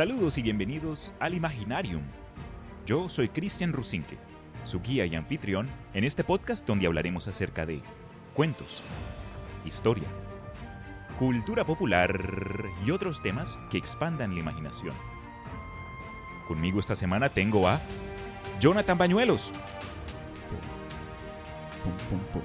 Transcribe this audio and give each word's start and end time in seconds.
Saludos 0.00 0.38
y 0.38 0.42
bienvenidos 0.42 1.12
al 1.20 1.34
Imaginarium. 1.34 2.00
Yo 2.86 3.10
soy 3.10 3.28
Cristian 3.28 3.74
Rusinque, 3.74 4.16
su 4.64 4.80
guía 4.80 5.04
y 5.04 5.14
anfitrión 5.14 5.68
en 5.92 6.04
este 6.04 6.24
podcast 6.24 6.66
donde 6.66 6.86
hablaremos 6.86 7.28
acerca 7.28 7.66
de 7.66 7.82
cuentos, 8.32 8.82
historia, 9.66 10.08
cultura 11.18 11.66
popular 11.66 12.18
y 12.82 12.92
otros 12.92 13.20
temas 13.20 13.58
que 13.70 13.76
expandan 13.76 14.32
la 14.32 14.40
imaginación. 14.40 14.94
Conmigo 16.48 16.80
esta 16.80 16.96
semana 16.96 17.28
tengo 17.28 17.68
a 17.68 17.78
Jonathan 18.58 18.96
Bañuelos. 18.96 19.52
Pum, 21.84 21.92
pum, 22.08 22.20
pum. 22.32 22.42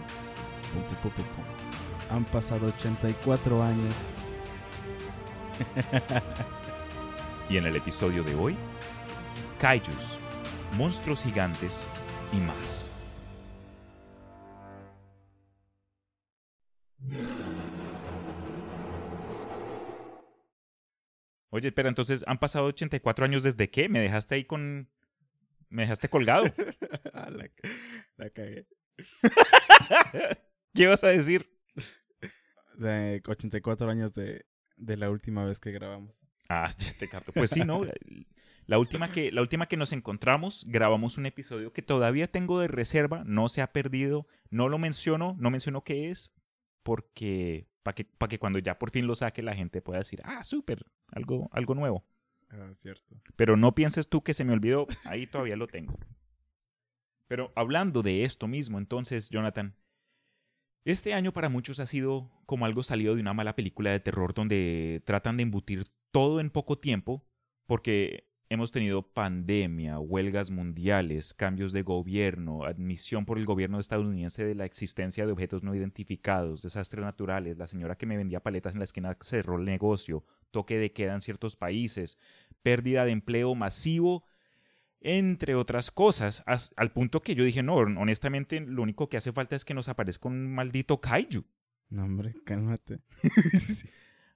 Pum, 0.73 0.83
pum, 0.83 0.97
pum, 1.03 1.11
pum, 1.13 1.25
pum. 1.35 1.45
Han 2.17 2.25
pasado 2.25 2.67
84 2.67 3.63
años. 3.63 3.95
Y 7.49 7.57
en 7.57 7.65
el 7.65 7.75
episodio 7.75 8.23
de 8.23 8.33
hoy, 8.33 8.57
Kaijus, 9.59 10.19
monstruos 10.77 11.23
gigantes 11.23 11.87
y 12.33 12.37
más. 12.37 12.91
Oye, 21.49 21.69
espera, 21.69 21.87
entonces 21.87 22.23
han 22.27 22.37
pasado 22.37 22.65
84 22.65 23.23
años 23.23 23.43
desde 23.43 23.69
qué? 23.69 23.87
¿Me 23.87 23.99
dejaste 23.99 24.35
ahí 24.35 24.43
con... 24.43 24.89
¿Me 25.69 25.83
dejaste 25.83 26.09
colgado? 26.09 26.45
Ah, 27.13 27.29
la, 27.29 27.49
la 28.17 28.29
cagué. 28.29 28.67
¿Qué 30.73 30.87
vas 30.87 31.01
a 31.05 31.07
decir? 31.07 31.49
De 32.77 33.21
84 33.25 33.89
años 33.89 34.13
de, 34.13 34.45
de 34.75 34.97
la 34.97 35.09
última 35.09 35.45
vez 35.45 35.61
que 35.61 35.71
grabamos. 35.71 36.25
Ah, 36.49 36.69
ya 36.77 36.93
te 36.93 37.07
capto. 37.07 37.31
Pues 37.31 37.51
sí, 37.51 37.61
¿no? 37.61 37.81
La 38.67 38.79
última, 38.79 39.11
que, 39.11 39.31
la 39.31 39.41
última 39.41 39.67
que 39.67 39.77
nos 39.77 39.93
encontramos, 39.93 40.65
grabamos 40.67 41.17
un 41.17 41.27
episodio 41.27 41.71
que 41.71 41.83
todavía 41.83 42.27
tengo 42.27 42.59
de 42.59 42.67
reserva, 42.67 43.23
no 43.23 43.47
se 43.47 43.61
ha 43.61 43.71
perdido, 43.71 44.27
no 44.49 44.69
lo 44.69 44.79
menciono, 44.79 45.35
no 45.39 45.51
menciono 45.51 45.83
qué 45.83 46.09
es, 46.09 46.33
porque 46.81 47.67
para 47.83 47.93
que, 47.93 48.05
pa' 48.05 48.27
que 48.27 48.39
cuando 48.39 48.57
ya 48.57 48.79
por 48.79 48.89
fin 48.89 49.05
lo 49.05 49.15
saque 49.15 49.43
la 49.43 49.53
gente 49.53 49.81
pueda 49.81 49.99
decir, 49.99 50.19
ah, 50.23 50.43
súper, 50.43 50.83
algo, 51.11 51.47
algo 51.51 51.75
nuevo. 51.75 52.07
Ah, 52.49 52.71
cierto. 52.75 53.15
Pero 53.35 53.55
no 53.55 53.75
pienses 53.75 54.09
tú 54.09 54.23
que 54.23 54.33
se 54.33 54.43
me 54.43 54.53
olvidó, 54.53 54.87
ahí 55.03 55.27
todavía 55.27 55.55
lo 55.55 55.67
tengo. 55.67 55.99
Pero 57.27 57.51
hablando 57.55 58.01
de 58.01 58.23
esto 58.23 58.47
mismo, 58.47 58.79
entonces, 58.79 59.29
Jonathan, 59.29 59.75
este 60.85 61.13
año 61.13 61.33
para 61.33 61.49
muchos 61.49 61.79
ha 61.79 61.85
sido 61.85 62.31
como 62.45 62.65
algo 62.65 62.83
salido 62.83 63.15
de 63.15 63.21
una 63.21 63.33
mala 63.33 63.55
película 63.55 63.91
de 63.91 63.99
terror 63.99 64.33
donde 64.33 65.01
tratan 65.05 65.37
de 65.37 65.43
embutir 65.43 65.85
todo 66.15 66.39
en 66.39 66.49
poco 66.49 66.77
tiempo, 66.77 67.25
porque 67.65 68.25
hemos 68.47 68.71
tenido 68.71 69.01
pandemia, 69.01 69.99
huelgas 69.99 70.49
mundiales, 70.49 71.33
cambios 71.33 71.73
de 71.73 71.81
gobierno, 71.81 72.63
admisión 72.63 73.25
por 73.25 73.37
el 73.37 73.43
gobierno 73.45 73.81
estadounidense 73.81 74.45
de 74.45 74.55
la 74.55 74.63
existencia 74.63 75.25
de 75.25 75.33
objetos 75.33 75.61
no 75.61 75.75
identificados, 75.75 76.61
desastres 76.61 77.03
naturales, 77.03 77.57
la 77.57 77.67
señora 77.67 77.97
que 77.97 78.05
me 78.05 78.15
vendía 78.15 78.39
paletas 78.39 78.75
en 78.75 78.79
la 78.79 78.85
esquina 78.85 79.17
cerró 79.19 79.57
el 79.57 79.65
negocio, 79.65 80.23
toque 80.51 80.77
de 80.77 80.93
queda 80.93 81.15
en 81.15 81.19
ciertos 81.19 81.57
países, 81.57 82.17
pérdida 82.61 83.03
de 83.03 83.11
empleo 83.11 83.53
masivo, 83.53 84.23
entre 85.01 85.55
otras 85.55 85.91
cosas, 85.91 86.43
as- 86.45 86.73
al 86.77 86.93
punto 86.93 87.21
que 87.21 87.35
yo 87.35 87.43
dije, 87.43 87.61
no, 87.61 87.75
honestamente 87.75 88.61
lo 88.61 88.83
único 88.83 89.09
que 89.09 89.17
hace 89.17 89.33
falta 89.33 89.57
es 89.57 89.65
que 89.65 89.73
nos 89.73 89.89
aparezca 89.89 90.29
un 90.29 90.55
maldito 90.55 91.01
kaiju. 91.01 91.43
No, 91.89 92.05
hombre, 92.05 92.35
cálmate. 92.45 93.01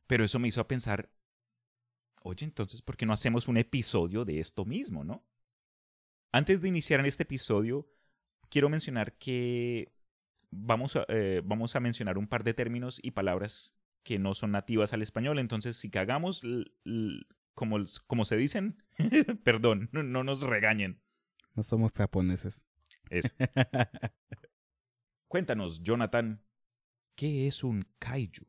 Pero 0.07 0.25
eso 0.25 0.39
me 0.39 0.50
hizo 0.50 0.67
pensar, 0.67 1.09
oye, 2.23 2.45
entonces, 2.45 2.81
¿por 2.81 2.98
qué 2.98 3.06
no 3.06 3.14
hacemos 3.14 3.48
un 3.48 3.58
episodio 3.58 4.25
de 4.25 4.39
esto 4.39 4.66
mismo, 4.66 5.03
no? 5.03 5.25
Antes 6.31 6.62
de 6.62 6.67
iniciar 6.67 7.00
en 7.00 7.06
este 7.06 7.23
episodio, 7.23 7.89
quiero 8.50 8.70
mencionar 8.70 9.17
que 9.17 9.91
vamos 10.52 10.96
a, 10.96 11.06
eh, 11.09 11.41
vamos 11.44 11.75
a 11.75 11.80
mencionar 11.80 12.18
un 12.18 12.28
par 12.28 12.44
de 12.44 12.53
términos 12.53 13.00
y 13.02 13.12
palabras 13.12 13.75
que 14.03 14.19
no 14.19 14.34
son 14.34 14.52
nativas 14.52 14.94
al 14.94 15.02
español. 15.02 15.40
Entonces, 15.40 15.78
si 15.78 15.90
cagamos, 15.90 16.44
como, 17.53 17.78
como 18.07 18.25
se 18.25 18.38
dicen, 18.38 18.84
perdón, 19.44 19.90
no, 19.91 20.03
no 20.03 20.24
nos 20.24 20.41
regañen. 20.41 21.01
No 21.56 21.63
somos 21.63 21.91
japoneses. 21.94 22.66
Eso. 23.09 23.30
Cuéntanos, 25.28 25.81
Jonathan, 25.81 26.44
¿qué 27.16 27.47
es 27.47 27.63
un 27.63 27.88
kaiju? 28.00 28.46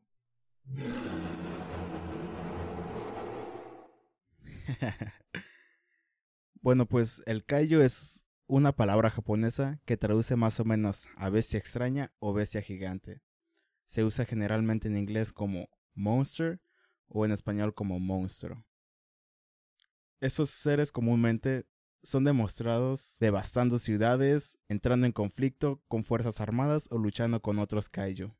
bueno, 6.61 6.87
pues 6.87 7.21
el 7.25 7.45
kaiju 7.45 7.81
es 7.81 8.25
una 8.47 8.73
palabra 8.73 9.09
japonesa 9.09 9.79
que 9.85 9.97
traduce 9.97 10.35
más 10.35 10.59
o 10.59 10.65
menos 10.65 11.07
a 11.15 11.29
bestia 11.29 11.57
extraña 11.57 12.13
o 12.19 12.33
bestia 12.33 12.61
gigante. 12.61 13.21
Se 13.87 14.03
usa 14.03 14.25
generalmente 14.25 14.87
en 14.87 14.97
inglés 14.97 15.31
como 15.33 15.69
monster 15.93 16.61
o 17.07 17.25
en 17.25 17.31
español 17.31 17.73
como 17.73 17.99
monstruo. 17.99 18.65
Estos 20.19 20.49
seres 20.49 20.91
comúnmente 20.91 21.65
son 22.03 22.23
demostrados 22.23 23.17
devastando 23.19 23.77
ciudades, 23.77 24.57
entrando 24.67 25.05
en 25.05 25.11
conflicto 25.11 25.83
con 25.87 26.03
fuerzas 26.03 26.41
armadas 26.41 26.87
o 26.91 26.97
luchando 26.97 27.41
con 27.41 27.59
otros 27.59 27.89
kaiju. 27.89 28.35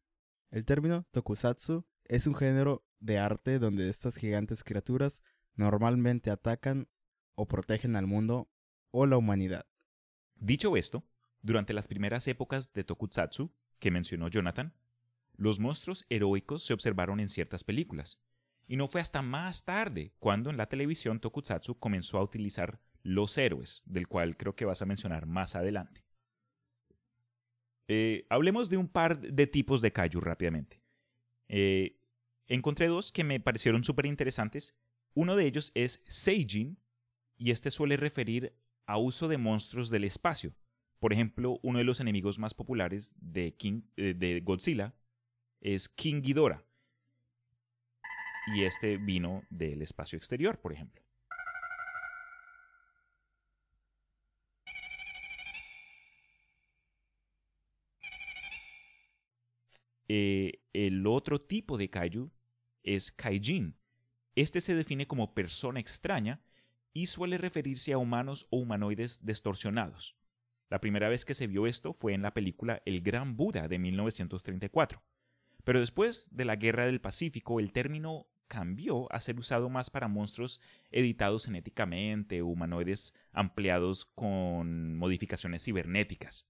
El 0.50 0.66
término 0.66 1.06
tokusatsu 1.12 1.86
es 2.06 2.28
un 2.28 2.36
género 2.36 2.86
de 3.00 3.18
arte 3.18 3.59
donde 3.59 3.90
estas 3.90 4.18
gigantes 4.18 4.63
criaturas 4.63 5.22
normalmente 5.56 6.31
atacan 6.31 6.88
o 7.35 7.47
protegen 7.47 7.95
al 7.95 8.07
mundo 8.07 8.50
o 8.91 9.06
la 9.06 9.17
humanidad. 9.17 9.66
Dicho 10.39 10.75
esto, 10.78 11.06
durante 11.41 11.73
las 11.73 11.88
primeras 11.88 12.28
épocas 12.28 12.73
de 12.73 12.84
Tokusatsu, 12.84 13.53
que 13.79 13.91
mencionó 13.91 14.28
Jonathan, 14.28 14.73
los 15.35 15.59
monstruos 15.59 16.06
heroicos 16.09 16.63
se 16.63 16.73
observaron 16.73 17.19
en 17.19 17.29
ciertas 17.29 17.63
películas, 17.63 18.19
y 18.67 18.78
no 18.78 18.88
fue 18.88 19.01
hasta 19.01 19.22
más 19.22 19.66
tarde 19.66 20.13
cuando 20.19 20.50
en 20.50 20.57
la 20.57 20.67
televisión 20.67 21.19
Tokusatsu 21.19 21.78
comenzó 21.79 22.18
a 22.18 22.23
utilizar 22.23 22.79
los 23.03 23.38
héroes, 23.38 23.83
del 23.85 24.07
cual 24.07 24.38
creo 24.38 24.56
que 24.56 24.66
vas 24.66 24.81
a 24.81 24.85
mencionar 24.85 25.25
más 25.25 25.56
adelante. 25.56 26.06
Eh, 27.88 28.25
hablemos 28.29 28.69
de 28.69 28.78
un 28.78 28.88
par 28.88 29.19
de 29.19 29.47
tipos 29.47 29.81
de 29.81 29.91
kaiju 29.91 30.22
rápidamente. 30.22 30.81
Eh, 31.50 32.00
encontré 32.47 32.88
dos 32.88 33.12
que 33.12 33.25
me 33.25 33.39
parecieron 33.39 33.83
súper 33.83 34.06
interesantes. 34.06 34.78
Uno 35.14 35.36
de 35.36 35.46
ellos 35.46 35.72
es 35.76 36.04
Seijin, 36.08 36.78
y 37.38 37.52
este 37.52 37.72
suele 37.72 37.98
referir 37.98 38.54
a 38.86 38.98
uso 38.98 39.28
de 39.28 39.38
monstruos 39.38 39.90
del 39.90 40.04
espacio. 40.04 40.54
Por 41.00 41.12
ejemplo, 41.12 41.60
uno 41.64 41.80
de 41.80 41.84
los 41.84 42.00
enemigos 42.00 42.38
más 42.38 42.54
populares 42.54 43.16
de, 43.20 43.56
eh, 43.98 44.42
Godzilla 44.44 44.94
es 45.60 45.90
King 45.90 46.22
Ghidorah. 46.22 46.64
Y 48.56 48.64
este 48.64 48.98
vino 48.98 49.44
del 49.50 49.82
espacio 49.82 50.18
exterior, 50.18 50.60
por 50.60 50.74
ejemplo. 50.74 51.02
Eh, 60.08 60.62
el 60.74 61.08
otro 61.08 61.42
tipo 61.42 61.78
de 61.78 61.90
kaiju 61.90 62.30
es 62.84 63.12
kaijin. 63.12 63.81
Este 64.36 64.62
se 64.62 64.75
define 64.75 65.08
como 65.08 65.34
persona 65.34 65.80
extraña 65.80 66.42
y 66.94 67.08
suele 67.08 67.38
referirse 67.38 67.94
a 67.94 67.97
humanos 67.97 68.47
o 68.50 68.58
humanoides 68.58 69.25
distorsionados. 69.25 70.16
La 70.69 70.80
primera 70.80 71.09
vez 71.09 71.25
que 71.25 71.34
se 71.34 71.47
vio 71.47 71.68
esto 71.68 71.94
fue 71.94 72.14
en 72.14 72.22
la 72.22 72.34
película 72.34 72.81
El 72.86 73.02
Gran 73.02 73.36
Buda 73.36 73.68
de 73.68 73.78
1934. 73.78 75.03
Pero 75.64 75.80
después 75.80 76.30
de 76.31 76.46
la 76.46 76.56
Guerra 76.56 76.86
del 76.86 77.02
Pacífico, 77.02 77.59
el 77.59 77.74
término 77.74 78.28
cambió 78.47 79.12
a 79.14 79.19
ser 79.22 79.38
usado 79.38 79.69
más 79.69 79.90
para 79.90 80.08
monstruos 80.08 80.60
editados 80.92 81.45
genéticamente 81.45 82.42
humanoides 82.42 83.13
ampliados 83.31 84.06
con 84.06 84.98
modificaciones 84.98 85.63
cibernéticas. 85.63 86.50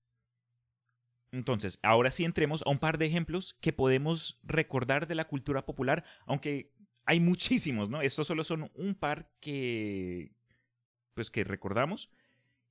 Entonces, 1.32 1.80
ahora 1.84 2.12
sí 2.12 2.26
entremos 2.26 2.64
a 2.66 2.70
un 2.70 2.80
par 2.80 2.98
de 2.98 3.06
ejemplos 3.06 3.54
que 3.62 3.72
podemos 3.72 4.40
recordar 4.44 5.08
de 5.08 5.16
la 5.16 5.28
cultura 5.28 5.66
popular, 5.66 6.04
aunque 6.26 6.74
hay 7.06 7.20
muchísimos, 7.20 7.90
¿no? 7.90 8.02
Estos 8.02 8.28
solo 8.28 8.44
son 8.44 8.72
un 8.76 8.96
par 8.96 9.30
que 9.40 10.32
pues 11.14 11.30
que 11.30 11.44
recordamos 11.44 12.10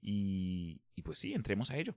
y, 0.01 0.81
y 0.95 1.03
pues 1.03 1.19
sí, 1.19 1.35
entremos 1.35 1.71
a 1.71 1.77
ello. 1.77 1.95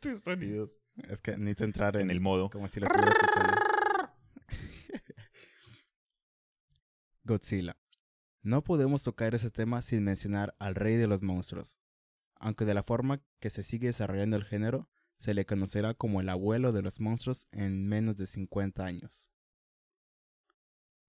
Tus 0.00 0.22
sonidos. 0.22 0.80
Es 1.08 1.20
que 1.20 1.36
necesito 1.36 1.64
entrar 1.64 1.96
en, 1.96 2.02
En 2.02 2.10
el 2.10 2.20
modo. 2.20 2.50
Como 2.50 2.68
si 2.68 2.80
lo 2.80 2.86
estuviera 2.86 3.12
escuchando. 3.12 3.54
Godzilla. 7.24 7.76
No 8.42 8.64
podemos 8.64 9.04
tocar 9.04 9.34
ese 9.34 9.50
tema 9.50 9.82
sin 9.82 10.02
mencionar 10.02 10.54
al 10.58 10.74
rey 10.74 10.96
de 10.96 11.06
los 11.06 11.22
monstruos. 11.22 11.78
Aunque 12.36 12.64
de 12.64 12.74
la 12.74 12.82
forma 12.82 13.22
que 13.38 13.50
se 13.50 13.62
sigue 13.62 13.88
desarrollando 13.88 14.36
el 14.36 14.44
género, 14.44 14.88
se 15.18 15.34
le 15.34 15.44
conocerá 15.44 15.92
como 15.92 16.22
el 16.22 16.30
abuelo 16.30 16.72
de 16.72 16.80
los 16.80 16.98
monstruos 16.98 17.46
en 17.52 17.86
menos 17.86 18.16
de 18.16 18.26
50 18.26 18.84
años. 18.84 19.30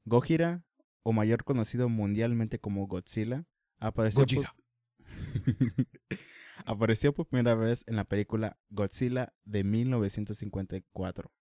Gojira, 0.04 0.66
o 1.04 1.14
mayor 1.14 1.46
conocido 1.46 1.88
mundialmente 1.88 2.60
como 2.60 2.86
Godzilla, 2.88 3.46
apareció 3.80 4.26
por... 4.26 4.48
apareció 6.66 7.14
por 7.14 7.28
primera 7.28 7.56
vez 7.56 7.84
en 7.88 7.96
la 7.96 8.04
película 8.04 8.58
Godzilla 8.70 9.34
de 9.46 9.64
1954. 9.64 11.32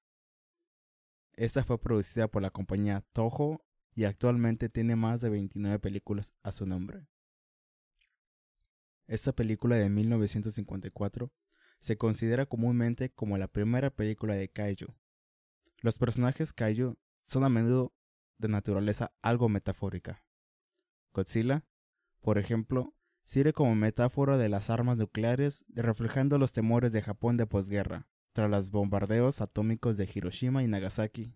Esta 1.35 1.65
fue 1.65 1.81
producida 1.81 2.29
por 2.29 2.43
la 2.43 2.51
compañía 2.51 3.05
Toho 3.13 3.65
y 3.95 4.05
actualmente 4.05 4.69
tiene 4.69 4.97
más 4.97 5.21
de 5.21 5.31
29 5.31 5.79
películas 5.79 6.35
a 6.43 6.53
su 6.53 6.67
nombre. 6.67 7.07
Esta 9.07 9.33
película 9.33 9.77
de 9.77 9.89
1954 9.89 11.33
se 11.81 11.97
considera 11.97 12.47
comúnmente 12.47 13.11
como 13.11 13.39
la 13.39 13.49
primera 13.49 13.91
película 13.91 14.35
de 14.35 14.49
Kaiju. 14.49 14.95
Los 15.81 15.99
personajes 15.99 16.53
Kaiju 16.53 16.97
son 17.23 17.45
a 17.45 17.49
menudo 17.49 17.93
de 18.39 18.49
naturaleza 18.49 19.13
algo 19.23 19.49
metafórica. 19.49 20.23
Godzilla, 21.13 21.65
por 22.21 22.39
ejemplo, 22.39 22.95
sirve 23.25 23.53
como 23.53 23.75
metáfora 23.75 24.37
de 24.37 24.49
las 24.49 24.71
armas 24.71 24.99
nucleares, 24.99 25.65
reflejando 25.69 26.39
los 26.39 26.53
temores 26.53 26.93
de 26.93 27.03
Japón 27.03 27.37
de 27.37 27.47
posguerra, 27.47 28.09
tras 28.33 28.51
los 28.51 28.71
bombardeos 28.71 29.41
atómicos 29.41 29.97
de 29.97 30.09
Hiroshima 30.13 30.63
y 30.63 30.69
Nagasaki, 30.69 31.35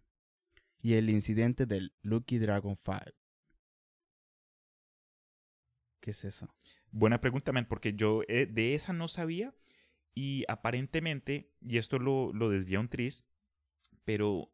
y 0.81 0.95
el 0.95 1.11
incidente 1.11 1.67
del 1.67 1.95
Lucky 2.03 2.39
Dragon 2.39 2.79
5. 2.85 3.01
¿Qué 6.01 6.11
es 6.11 6.25
eso? 6.25 6.55
Buena 6.91 7.21
pregunta, 7.21 7.53
man, 7.53 7.67
porque 7.67 7.95
yo 7.95 8.23
eh, 8.29 8.47
de 8.47 8.75
esa 8.75 8.93
no 8.93 9.09
sabía 9.09 9.55
y 10.15 10.45
aparentemente, 10.49 11.53
y 11.61 11.79
esto 11.79 11.99
lo, 11.99 12.33
lo 12.33 12.51
desvía 12.51 12.81
un 12.81 12.89
tris, 12.89 13.27
pero 14.05 14.53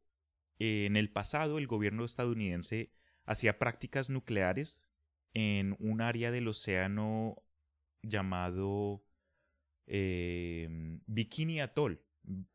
en 0.61 0.97
el 0.97 1.11
pasado 1.11 1.59
el 1.59 1.67
gobierno 1.67 2.05
estadounidense 2.05 2.93
hacía 3.25 3.59
prácticas 3.59 4.11
nucleares 4.11 4.90
en 5.35 5.77
un 5.79 6.00
área 6.00 6.31
del 6.31 6.49
océano 6.49 7.37
llamado 8.03 9.05
eh, 9.87 10.99
Bikini 11.06 11.61
Atoll. 11.61 12.00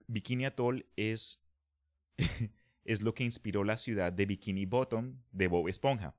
Bikini 0.07 0.45
Atoll 0.45 0.85
es, 0.95 1.43
es 2.85 3.01
lo 3.01 3.13
que 3.13 3.23
inspiró 3.23 3.63
la 3.63 3.77
ciudad 3.77 4.13
de 4.13 4.25
Bikini 4.25 4.65
Bottom 4.65 5.17
de 5.31 5.47
Bob 5.47 5.67
Esponja. 5.67 6.15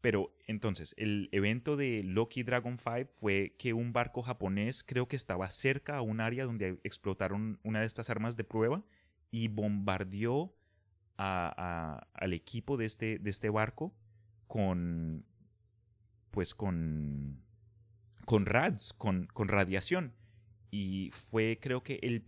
Pero 0.00 0.34
entonces, 0.46 0.94
el 0.96 1.28
evento 1.30 1.76
de 1.76 2.02
Loki 2.02 2.42
Dragon 2.42 2.78
5 2.78 3.10
fue 3.10 3.54
que 3.58 3.74
un 3.74 3.92
barco 3.92 4.22
japonés 4.22 4.82
creo 4.82 5.08
que 5.08 5.16
estaba 5.16 5.50
cerca 5.50 5.96
a 5.96 6.02
un 6.02 6.20
área 6.20 6.46
donde 6.46 6.80
explotaron 6.84 7.60
una 7.62 7.80
de 7.80 7.86
estas 7.86 8.08
armas 8.08 8.36
de 8.36 8.44
prueba 8.44 8.82
y 9.30 9.48
bombardeó 9.48 10.54
al 11.16 12.32
equipo 12.32 12.78
de 12.78 12.86
este, 12.86 13.18
de 13.18 13.28
este 13.28 13.50
barco 13.50 13.94
con 14.46 15.26
pues 16.30 16.54
con 16.54 17.42
con 18.24 18.46
rads, 18.46 18.92
con, 18.92 19.26
con 19.26 19.48
radiación. 19.48 20.14
Y 20.70 21.10
fue 21.12 21.58
creo 21.60 21.82
que 21.82 21.98
el 22.02 22.24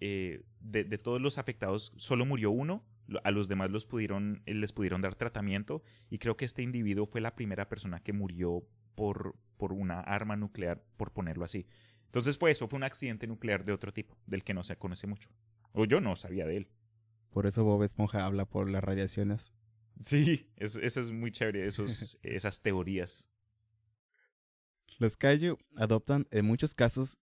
eh, 0.00 0.42
de, 0.60 0.84
de 0.84 0.98
todos 0.98 1.20
los 1.20 1.38
afectados 1.38 1.92
solo 1.96 2.26
murió 2.26 2.50
uno 2.50 2.84
a 3.22 3.30
los 3.30 3.48
demás 3.48 3.70
los 3.70 3.86
pudieron, 3.86 4.42
eh, 4.46 4.54
les 4.54 4.72
pudieron 4.72 5.00
dar 5.00 5.14
tratamiento 5.14 5.82
y 6.10 6.18
creo 6.18 6.36
que 6.36 6.44
este 6.44 6.62
individuo 6.62 7.06
fue 7.06 7.20
la 7.20 7.34
primera 7.34 7.68
persona 7.68 8.00
que 8.00 8.12
murió 8.12 8.66
por, 8.94 9.36
por 9.56 9.72
una 9.72 10.00
arma 10.00 10.36
nuclear, 10.36 10.82
por 10.96 11.12
ponerlo 11.12 11.44
así. 11.44 11.66
Entonces 12.06 12.38
fue 12.38 12.50
eso, 12.50 12.68
fue 12.68 12.78
un 12.78 12.84
accidente 12.84 13.26
nuclear 13.26 13.64
de 13.64 13.72
otro 13.72 13.92
tipo, 13.92 14.16
del 14.26 14.42
que 14.42 14.54
no 14.54 14.64
se 14.64 14.76
conoce 14.76 15.06
mucho. 15.06 15.30
O 15.72 15.84
yo 15.84 16.00
no 16.00 16.16
sabía 16.16 16.46
de 16.46 16.56
él. 16.56 16.68
Por 17.30 17.46
eso 17.46 17.64
Bob 17.64 17.82
Esponja 17.82 18.24
habla 18.24 18.46
por 18.46 18.70
las 18.70 18.82
radiaciones. 18.82 19.52
Sí, 20.00 20.50
eso, 20.56 20.80
es 20.80 21.10
muy 21.12 21.30
chévere, 21.30 21.66
esos, 21.66 22.18
esas 22.22 22.62
teorías. 22.62 23.28
Los 24.98 25.18
kaiju 25.18 25.58
adoptan 25.76 26.26
en 26.30 26.46
muchos 26.46 26.74
casos 26.74 27.18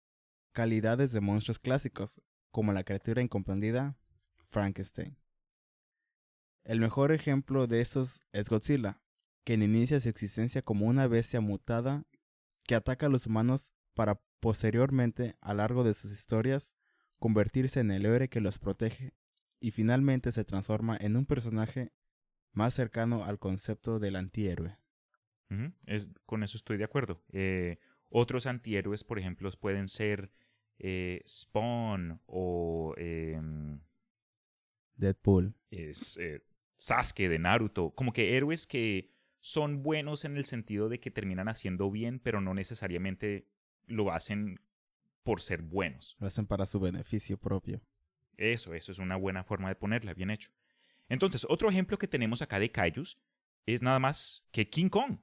calidades 0.52 1.12
de 1.12 1.20
monstruos 1.20 1.58
clásicos, 1.58 2.22
como 2.50 2.72
la 2.72 2.82
criatura 2.82 3.20
incomprendida 3.20 3.98
Frankenstein. 4.48 5.18
El 6.64 6.80
mejor 6.80 7.12
ejemplo 7.12 7.66
de 7.66 7.82
estos 7.82 8.22
es 8.32 8.48
Godzilla, 8.48 9.02
quien 9.44 9.62
inicia 9.62 10.00
su 10.00 10.08
existencia 10.08 10.62
como 10.62 10.86
una 10.86 11.06
bestia 11.06 11.40
mutada 11.40 12.04
que 12.64 12.74
ataca 12.74 13.06
a 13.06 13.08
los 13.10 13.26
humanos 13.26 13.72
para 13.94 14.20
posteriormente, 14.40 15.36
a 15.40 15.52
lo 15.52 15.58
largo 15.58 15.84
de 15.84 15.92
sus 15.92 16.10
historias, 16.10 16.74
convertirse 17.18 17.80
en 17.80 17.90
el 17.90 18.06
héroe 18.06 18.28
que 18.28 18.40
los 18.40 18.58
protege 18.58 19.12
y 19.60 19.72
finalmente 19.72 20.32
se 20.32 20.44
transforma 20.44 20.96
en 20.98 21.16
un 21.16 21.26
personaje 21.26 21.92
más 22.52 22.72
cercano 22.74 23.24
al 23.24 23.38
concepto 23.38 23.98
del 23.98 24.16
antihéroe. 24.16 24.78
Es, 25.86 26.08
con 26.26 26.42
eso 26.42 26.56
estoy 26.56 26.76
de 26.76 26.84
acuerdo. 26.84 27.22
Eh, 27.32 27.78
otros 28.10 28.46
antihéroes, 28.46 29.04
por 29.04 29.18
ejemplo, 29.18 29.50
pueden 29.52 29.88
ser 29.88 30.30
eh, 30.78 31.22
Spawn 31.26 32.20
o 32.26 32.94
em, 32.96 33.80
Deadpool. 34.96 35.54
Es, 35.70 36.16
eh, 36.18 36.42
Sasuke 36.76 37.28
de 37.28 37.38
Naruto. 37.38 37.90
Como 37.94 38.12
que 38.12 38.36
héroes 38.36 38.66
que 38.66 39.12
son 39.40 39.82
buenos 39.82 40.24
en 40.24 40.36
el 40.36 40.44
sentido 40.44 40.88
de 40.88 41.00
que 41.00 41.10
terminan 41.10 41.48
haciendo 41.48 41.90
bien, 41.90 42.20
pero 42.20 42.40
no 42.40 42.54
necesariamente 42.54 43.48
lo 43.86 44.12
hacen 44.12 44.60
por 45.22 45.40
ser 45.40 45.62
buenos. 45.62 46.16
Lo 46.20 46.26
hacen 46.26 46.46
para 46.46 46.66
su 46.66 46.80
beneficio 46.80 47.38
propio. 47.38 47.82
Eso, 48.36 48.74
eso 48.74 48.92
es 48.92 48.98
una 48.98 49.16
buena 49.16 49.44
forma 49.44 49.68
de 49.68 49.74
ponerla, 49.74 50.14
bien 50.14 50.30
hecho. 50.30 50.50
Entonces, 51.08 51.46
otro 51.48 51.68
ejemplo 51.68 51.98
que 51.98 52.06
tenemos 52.06 52.42
acá 52.42 52.58
de 52.60 52.70
Kaijus 52.70 53.18
es 53.66 53.82
nada 53.82 53.98
más 53.98 54.46
que 54.52 54.68
King 54.68 54.88
Kong. 54.88 55.18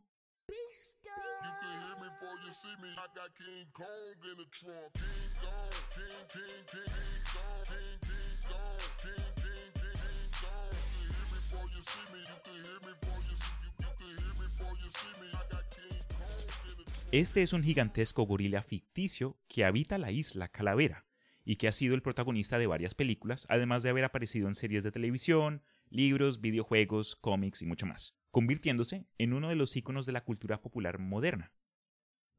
Este 17.12 17.44
es 17.44 17.54
un 17.54 17.64
gigantesco 17.64 18.24
gorila 18.24 18.62
ficticio 18.62 19.38
que 19.48 19.64
habita 19.64 19.98
la 19.98 20.12
isla 20.12 20.48
Calavera 20.48 21.06
y 21.46 21.58
que 21.58 21.68
ha 21.68 21.72
sido 21.72 21.96
el 21.96 22.02
protagonista 22.02 22.58
de 22.58 22.68
varias 22.68 22.96
películas, 22.96 23.46
además 23.50 23.84
de 23.84 23.90
haber 23.90 24.04
aparecido 24.04 24.48
en 24.48 24.56
series 24.56 24.84
de 24.84 24.92
televisión, 24.92 25.62
libros, 25.90 26.42
videojuegos, 26.42 27.16
cómics 27.16 27.62
y 27.62 27.68
mucho 27.68 27.86
más, 27.86 28.18
convirtiéndose 28.32 29.06
en 29.18 29.34
uno 29.34 29.48
de 29.48 29.56
los 29.56 29.76
íconos 29.76 30.06
de 30.06 30.12
la 30.12 30.24
cultura 30.24 30.62
popular 30.62 30.98
moderna. 30.98 31.52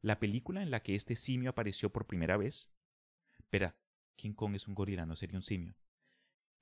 La 0.07 0.21
película 0.21 0.63
en 0.63 0.71
la 0.71 0.85
que 0.85 0.95
este 0.95 1.17
simio 1.17 1.51
apareció 1.51 1.91
por 1.91 2.07
primera 2.07 2.37
vez. 2.37 2.71
Espera, 3.41 3.77
King 4.15 4.35
Kong 4.35 4.55
es 4.55 4.69
un 4.69 4.77
gorila, 4.77 5.05
no 5.05 5.17
sería 5.17 5.37
un 5.37 5.43
simio. 5.43 5.75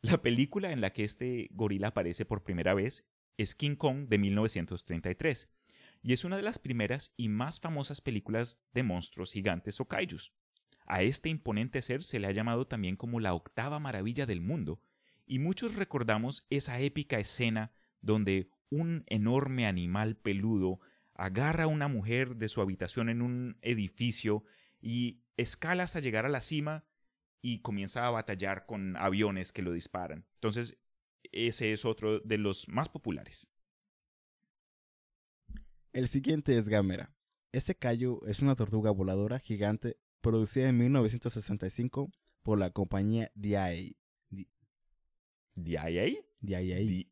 La 0.00 0.22
película 0.22 0.72
en 0.72 0.80
la 0.80 0.94
que 0.94 1.04
este 1.04 1.48
gorila 1.50 1.88
aparece 1.88 2.24
por 2.24 2.42
primera 2.42 2.72
vez 2.72 3.06
es 3.36 3.54
King 3.54 3.76
Kong 3.76 4.08
de 4.08 4.16
1933, 4.16 5.50
y 6.00 6.14
es 6.14 6.24
una 6.24 6.38
de 6.38 6.42
las 6.42 6.58
primeras 6.58 7.12
y 7.18 7.28
más 7.28 7.60
famosas 7.60 8.00
películas 8.00 8.62
de 8.72 8.82
monstruos 8.82 9.32
gigantes 9.32 9.78
o 9.78 9.88
kaijus. 9.88 10.32
A 10.86 11.02
este 11.02 11.28
imponente 11.28 11.82
ser 11.82 12.02
se 12.02 12.20
le 12.20 12.28
ha 12.28 12.32
llamado 12.32 12.66
también 12.66 12.96
como 12.96 13.20
la 13.20 13.34
octava 13.34 13.78
maravilla 13.78 14.24
del 14.24 14.40
mundo, 14.40 14.80
y 15.26 15.38
muchos 15.38 15.74
recordamos 15.74 16.46
esa 16.48 16.80
épica 16.80 17.18
escena 17.18 17.72
donde 18.00 18.48
un 18.70 19.04
enorme 19.06 19.66
animal 19.66 20.16
peludo 20.16 20.80
agarra 21.14 21.64
a 21.64 21.68
una 21.68 21.88
mujer 21.88 22.37
de 22.37 22.49
su 22.49 22.61
habitación 22.61 23.09
en 23.09 23.23
un 23.23 23.56
edificio 23.62 24.44
y 24.80 25.21
escala 25.37 25.85
hasta 25.85 26.00
llegar 26.00 26.26
a 26.26 26.30
la 26.30 26.40
cima 26.40 26.85
y 27.40 27.61
comienza 27.61 28.06
a 28.06 28.11
batallar 28.11 28.66
con 28.66 28.97
aviones 28.97 29.52
que 29.52 29.62
lo 29.62 29.73
disparan. 29.73 30.25
Entonces, 30.35 30.78
ese 31.33 31.73
es 31.73 31.85
otro 31.85 32.21
de 32.21 32.38
los 32.38 32.68
más 32.68 32.88
populares. 32.88 33.49
El 35.92 36.09
siguiente 36.09 36.56
es 36.59 36.68
Gamera. 36.68 37.14
Este 37.52 37.75
callo 37.76 38.26
es 38.26 38.40
una 38.40 38.56
tortuga 38.56 38.90
voladora 38.90 39.38
gigante 39.38 39.97
producida 40.21 40.68
en 40.68 40.78
1965 40.78 42.11
por 42.42 42.59
la 42.59 42.71
compañía 42.71 43.30
DIA. 43.35 43.92
¿DIA? 45.54 46.16
DIA. 46.40 47.06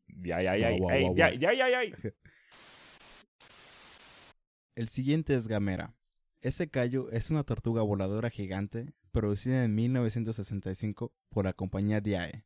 El 4.75 4.87
siguiente 4.87 5.35
es 5.35 5.47
Gamera. 5.47 5.93
Este 6.41 6.67
callo 6.67 7.11
es 7.11 7.29
una 7.29 7.43
tortuga 7.43 7.83
voladora 7.83 8.31
gigante 8.31 8.95
producida 9.11 9.63
en 9.63 9.75
1965 9.75 11.13
por 11.29 11.45
la 11.45 11.53
compañía 11.53 12.01
DIAE 12.01 12.43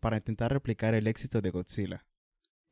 para 0.00 0.16
intentar 0.16 0.52
replicar 0.52 0.94
el 0.94 1.06
éxito 1.06 1.40
de 1.40 1.50
Godzilla. 1.50 2.04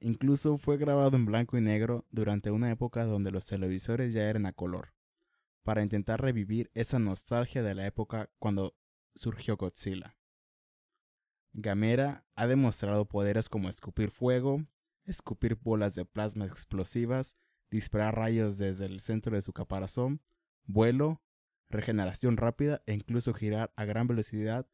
Incluso 0.00 0.58
fue 0.58 0.78
grabado 0.78 1.16
en 1.16 1.26
blanco 1.26 1.56
y 1.56 1.60
negro 1.60 2.06
durante 2.10 2.50
una 2.50 2.72
época 2.72 3.04
donde 3.04 3.30
los 3.30 3.46
televisores 3.46 4.12
ya 4.12 4.28
eran 4.28 4.46
a 4.46 4.52
color, 4.52 4.92
para 5.62 5.82
intentar 5.82 6.20
revivir 6.20 6.68
esa 6.74 6.98
nostalgia 6.98 7.62
de 7.62 7.76
la 7.76 7.86
época 7.86 8.30
cuando 8.40 8.74
surgió 9.14 9.56
Godzilla. 9.56 10.16
Gamera 11.52 12.24
ha 12.34 12.48
demostrado 12.48 13.04
poderes 13.04 13.48
como 13.48 13.68
escupir 13.68 14.10
fuego, 14.10 14.64
escupir 15.04 15.54
bolas 15.54 15.94
de 15.94 16.04
plasma 16.04 16.46
explosivas, 16.46 17.36
disparar 17.70 18.16
rayos 18.16 18.58
desde 18.58 18.86
el 18.86 19.00
centro 19.00 19.34
de 19.34 19.42
su 19.42 19.52
caparazón, 19.52 20.20
vuelo, 20.64 21.22
regeneración 21.70 22.36
rápida 22.36 22.82
e 22.86 22.94
incluso 22.94 23.34
girar 23.34 23.72
a 23.76 23.84
gran 23.84 24.06
velocidad 24.06 24.66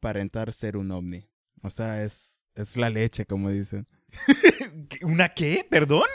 para 0.00 0.20
entrar 0.20 0.52
ser 0.52 0.76
un 0.76 0.90
ovni. 0.90 1.28
O 1.62 1.70
sea, 1.70 2.02
es, 2.02 2.42
es 2.54 2.76
la 2.76 2.90
leche, 2.90 3.26
como 3.26 3.50
dicen. 3.50 3.86
¿Una 5.02 5.28
qué? 5.28 5.66
¿Perdón? 5.68 6.08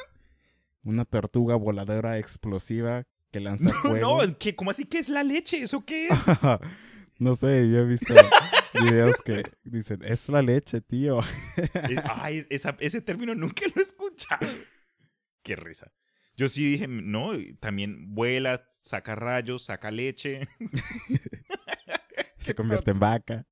Una 0.84 1.05
tortuga 1.05 1.55
voladora 1.55 2.17
explosiva 2.17 3.05
que 3.32 3.39
lanza 3.41 3.70
fuego. 3.70 4.25
No, 4.25 4.38
¿qué? 4.38 4.55
¿cómo 4.55 4.72
así 4.72 4.86
que 4.86 5.00
es 5.00 5.10
la 5.10 5.24
leche? 5.24 5.62
¿Eso 5.62 5.86
qué 5.86 6.08
es? 6.08 6.20
no 7.20 7.36
sé, 7.36 7.70
yo 7.70 7.79
he 7.79 7.86
visto 7.86 8.13
videos 8.74 9.22
que 9.22 9.44
dicen, 9.63 10.01
es 10.03 10.27
la 10.29 10.41
leche, 10.41 10.82
tío. 10.82 11.20
Eh, 11.58 12.01
ay, 12.10 12.46
ese 12.50 13.01
término 13.01 13.36
nunca 13.36 13.65
lo 13.74 13.82
he 13.82 13.84
escuchado. 13.84 14.48
Qué 15.44 15.55
risa. 15.55 15.91
Yo 16.38 16.50
sí 16.50 16.72
dije, 16.72 16.88
no, 16.88 17.32
también 17.60 18.13
vuela, 18.13 18.68
saca 18.82 19.15
rayos, 19.15 19.65
saca 19.65 19.92
leche. 19.92 20.48
Se 22.39 22.54
convierte 22.54 22.92
en 22.92 23.00
vaca. 23.00 23.48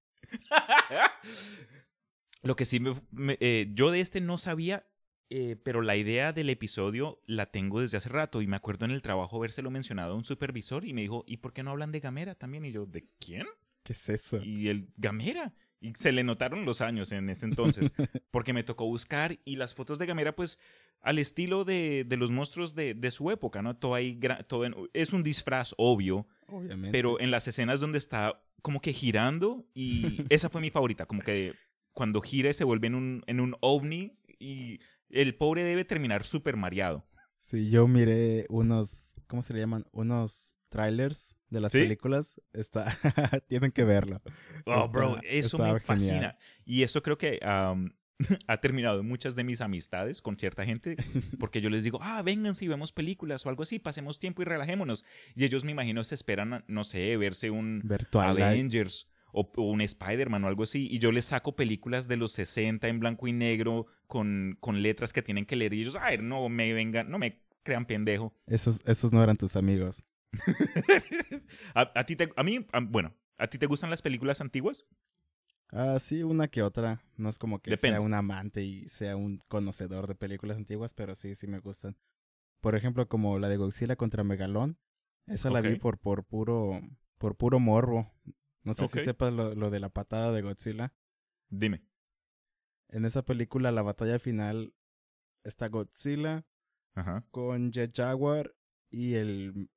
Lo 2.42 2.56
que 2.56 2.66
sí 2.66 2.80
me, 2.80 3.38
eh, 3.40 3.72
yo 3.74 3.90
de 3.90 4.02
este 4.02 4.20
no 4.20 4.38
sabía, 4.38 4.86
eh, 5.30 5.56
pero 5.64 5.82
la 5.82 5.96
idea 5.96 6.34
del 6.34 6.50
episodio 6.50 7.22
la 7.26 7.48
tengo 7.48 7.80
desde 7.80 7.98
hace 7.98 8.10
rato 8.10 8.42
y 8.42 8.48
me 8.48 8.58
acuerdo 8.58 8.86
en 8.86 8.92
el 8.92 9.02
trabajo 9.02 9.38
habérselo 9.38 9.72
mencionado 9.72 10.14
a 10.14 10.18
un 10.18 10.26
supervisor 10.26 10.86
y 10.86 10.94
me 10.94 11.02
dijo, 11.02 11.24
¿y 11.26 11.38
por 11.38 11.54
qué 11.54 11.64
no 11.64 11.72
hablan 11.72 11.94
de 11.94 12.02
Gamera 12.02 12.36
también? 12.36 12.66
Y 12.66 12.72
yo, 12.72 12.86
¿de 12.86 13.08
quién? 13.20 13.48
¿Qué 13.84 13.94
es 13.94 14.10
eso? 14.10 14.38
Y 14.44 14.68
el 14.68 14.90
Gamera. 14.98 15.54
Y 15.84 15.94
se 15.96 16.14
le 16.14 16.24
notaron 16.24 16.64
los 16.64 16.80
años 16.80 17.12
en 17.12 17.30
ese 17.30 17.46
entonces, 17.46 17.92
porque 18.32 18.54
me 18.54 18.64
tocó 18.64 18.86
buscar 18.86 19.38
y 19.44 19.58
las 19.58 19.76
fotos 19.76 20.00
de 20.00 20.06
Gamera, 20.06 20.34
pues, 20.34 20.58
al 21.02 21.20
estilo 21.20 21.66
de, 21.66 22.06
de 22.08 22.16
los 22.16 22.32
monstruos 22.32 22.74
de, 22.74 22.94
de, 22.94 23.12
su 23.12 23.30
época, 23.30 23.62
¿no? 23.62 23.76
Todo 23.76 23.94
ahí, 23.94 24.18
todo 24.48 24.64
es 24.94 25.12
un 25.12 25.24
disfraz 25.24 25.76
obvio, 25.78 26.26
Obviamente. 26.48 26.98
pero 26.98 27.20
en 27.20 27.32
las 27.32 27.50
escenas 27.50 27.82
donde 27.82 27.98
está 27.98 28.42
como 28.62 28.80
que 28.80 28.94
girando, 28.94 29.66
y 29.74 30.24
esa 30.30 30.50
fue 30.50 30.62
mi 30.62 30.70
favorita, 30.70 31.06
como 31.06 31.22
que 31.22 31.54
cuando 31.92 32.22
gira 32.22 32.50
y 32.50 32.54
se 32.54 32.64
vuelve 32.64 32.88
en 32.88 32.96
un, 32.96 33.24
en 33.28 33.42
un 33.42 33.58
ovni 33.60 34.18
y 34.40 34.80
el 35.10 35.36
pobre 35.36 35.66
debe 35.66 35.84
terminar 35.84 36.24
súper 36.24 36.56
mareado. 36.56 37.06
Sí, 37.40 37.70
yo 37.70 37.90
miré 37.90 38.46
unos, 38.48 39.16
¿cómo 39.28 39.42
se 39.42 39.54
le 39.54 39.60
llaman? 39.60 39.86
Unos 39.92 40.56
trailers 40.74 41.38
de 41.50 41.62
las 41.62 41.72
películas. 41.72 42.42
Está, 42.52 42.98
tienen 43.48 43.72
que 43.72 43.84
verlo. 43.84 44.22
Oh, 44.66 44.90
bro, 44.90 45.20
eso 45.22 45.58
me 45.60 45.80
fascina. 45.80 46.36
Y 46.66 46.82
eso 46.82 47.04
creo 47.04 47.18
que 47.18 47.40
ha 48.48 48.58
terminado 48.58 49.04
muchas 49.04 49.36
de 49.36 49.44
mis 49.44 49.62
amistades 49.62 50.22
con 50.22 50.38
cierta 50.38 50.66
gente, 50.66 50.98
porque 51.40 51.62
yo 51.62 51.70
les 51.70 51.84
digo, 51.84 52.00
ah, 52.02 52.24
vengan 52.24 52.56
si 52.56 52.68
vemos 52.68 52.92
películas 52.92 53.46
o 53.46 53.50
algo 53.50 53.64
así, 53.64 53.78
pasemos 53.78 54.18
tiempo 54.18 54.42
y 54.42 54.46
relajémonos. 54.46 55.06
Y 55.36 55.46
ellos 55.46 55.64
me 55.64 55.72
imagino 55.72 56.04
se 56.04 56.16
esperan, 56.16 56.64
no 56.68 56.84
sé, 56.84 57.16
verse 57.18 57.52
un 57.52 57.88
Avengers 58.14 59.12
o, 59.32 59.50
un 59.58 59.82
Spider-Man 59.82 60.44
o 60.44 60.48
algo 60.48 60.64
así, 60.64 60.88
y 60.90 60.98
yo 60.98 61.12
les 61.12 61.26
saco 61.26 61.56
películas 61.56 62.08
de 62.08 62.18
los 62.18 62.32
60 62.34 62.88
en 62.88 63.00
blanco 63.00 63.28
y 63.28 63.32
negro 63.32 63.86
con, 64.08 64.58
con 64.60 64.82
letras 64.82 65.14
que 65.14 65.22
tienen 65.22 65.46
que 65.46 65.56
leer 65.56 65.74
y 65.74 65.82
ellos, 65.82 65.98
ay, 66.00 66.18
no 66.20 66.50
me 66.50 66.74
vengan, 66.74 67.10
no 67.10 67.20
me 67.20 67.44
crean 67.64 67.86
pendejo. 67.86 68.34
Esos, 68.48 68.82
esos 68.86 69.12
no 69.12 69.24
eran 69.24 69.38
tus 69.38 69.56
amigos. 69.56 70.04
a, 71.74 72.06
ti 72.06 72.16
te, 72.16 72.32
a 72.36 72.44
mí, 72.44 72.66
bueno, 72.90 73.16
¿a 73.38 73.48
ti 73.48 73.58
te 73.58 73.66
gustan 73.66 73.90
las 73.90 74.02
películas 74.02 74.42
antiguas? 74.42 74.86
Ah, 75.70 75.98
sí, 76.00 76.24
una 76.24 76.48
que 76.48 76.62
otra. 76.62 77.02
No 77.18 77.30
es 77.30 77.40
como 77.40 77.60
que 77.60 77.76
sea 77.78 78.00
un 78.00 78.14
amante 78.14 78.64
y 78.64 78.88
sea 78.90 79.16
un 79.16 79.40
conocedor 79.48 80.08
de 80.08 80.16
películas 80.16 80.58
antiguas, 80.58 80.94
pero 80.94 81.16
sí, 81.16 81.36
sí 81.36 81.48
me 81.48 81.60
gustan. 81.60 81.98
Por 82.62 82.76
ejemplo, 82.76 83.08
como 83.08 83.40
la 83.40 83.50
de 83.50 83.58
Godzilla 83.58 83.96
contra 83.96 84.24
Megalón. 84.24 84.78
Esa 85.26 85.50
la 85.50 85.62
vi 85.62 85.78
por, 85.78 85.98
por 85.98 86.26
puro 86.26 86.82
por 87.18 87.36
puro 87.36 87.60
morbo. 87.60 88.12
No 88.64 88.74
sé 88.74 88.88
si 88.88 89.00
sepas 89.00 89.34
lo, 89.34 89.56
lo, 89.56 89.70
de 89.70 89.80
la 89.80 89.90
patada 89.90 90.32
de 90.32 90.42
Godzilla. 90.42 90.94
Dime. 91.50 91.84
En 92.90 93.06
esa 93.06 93.24
película, 93.24 93.72
la 93.72 93.82
batalla 93.82 94.20
final 94.20 94.74
está 95.44 95.68
Godzilla 95.68 96.46
con 97.32 97.72
Jet 97.72 97.96
Jaguar 97.96 98.54
y 98.90 99.16
el, 99.16 99.70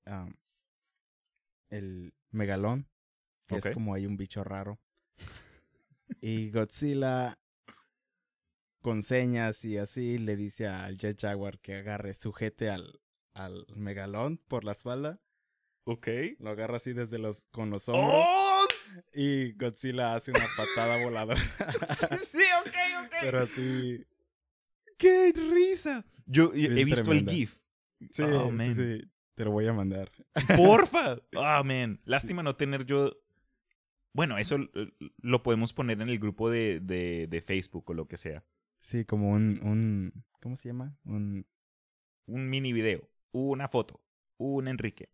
el 1.76 2.14
Megalón, 2.30 2.88
que 3.46 3.56
es 3.56 3.70
como 3.70 3.94
hay 3.94 4.06
un 4.06 4.16
bicho 4.16 4.44
raro. 4.44 4.78
y 6.20 6.50
Godzilla, 6.50 7.38
con 8.82 9.02
señas 9.02 9.64
y 9.64 9.78
así, 9.78 10.18
le 10.18 10.36
dice 10.36 10.66
al 10.68 10.96
Jet 10.96 11.20
Jaguar 11.20 11.58
que 11.58 11.76
agarre, 11.76 12.14
sujete 12.14 12.70
al, 12.70 13.00
al 13.34 13.66
Megalón 13.74 14.38
por 14.48 14.64
la 14.64 14.72
espalda. 14.72 15.20
Ok. 15.84 16.08
Lo 16.40 16.50
agarra 16.50 16.76
así 16.76 16.92
desde 16.92 17.18
los, 17.18 17.44
con 17.52 17.70
los 17.70 17.88
hombros. 17.88 18.24
¡Oh! 18.26 18.66
Y 19.12 19.52
Godzilla 19.52 20.14
hace 20.14 20.32
una 20.32 20.46
patada 20.56 21.02
voladora. 21.04 21.40
sí, 22.24 22.42
ok, 22.60 22.74
ok. 23.04 23.12
Pero 23.20 23.40
así. 23.40 24.04
¡Qué 24.98 25.32
risa! 25.32 26.04
Yo 26.26 26.52
he 26.54 26.84
visto 26.84 27.12
el 27.12 27.28
GIF. 27.28 27.62
Sí, 28.10 28.22
oh, 28.22 28.50
sí, 28.56 28.74
sí, 28.74 29.10
Te 29.36 29.44
lo 29.44 29.50
voy 29.50 29.66
a 29.66 29.72
mandar. 29.72 30.10
¡Porfa! 30.56 31.18
Ah, 31.36 31.62
man. 31.62 32.00
Lástima 32.04 32.42
no 32.42 32.56
tener 32.56 32.86
yo. 32.86 33.12
Bueno, 34.12 34.38
eso 34.38 34.58
lo 35.18 35.42
podemos 35.42 35.74
poner 35.74 36.00
en 36.00 36.08
el 36.08 36.18
grupo 36.18 36.50
de, 36.50 36.80
de, 36.80 37.26
de 37.28 37.40
Facebook 37.42 37.84
o 37.90 37.94
lo 37.94 38.08
que 38.08 38.16
sea. 38.16 38.42
Sí, 38.80 39.04
como 39.04 39.30
un, 39.30 39.60
un. 39.62 40.24
¿Cómo 40.40 40.56
se 40.56 40.70
llama? 40.70 40.96
Un. 41.04 41.46
Un 42.24 42.48
mini 42.48 42.72
video. 42.72 43.08
Una 43.30 43.68
foto. 43.68 44.00
Un 44.38 44.68
Enrique. 44.68 45.10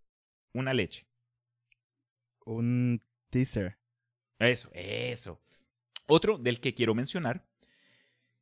Una 0.54 0.72
leche. 0.72 1.04
Un 2.46 3.02
teaser. 3.28 3.76
Eso, 4.38 4.70
eso. 4.72 5.40
Otro 6.06 6.38
del 6.38 6.60
que 6.60 6.74
quiero 6.74 6.94
mencionar, 6.94 7.44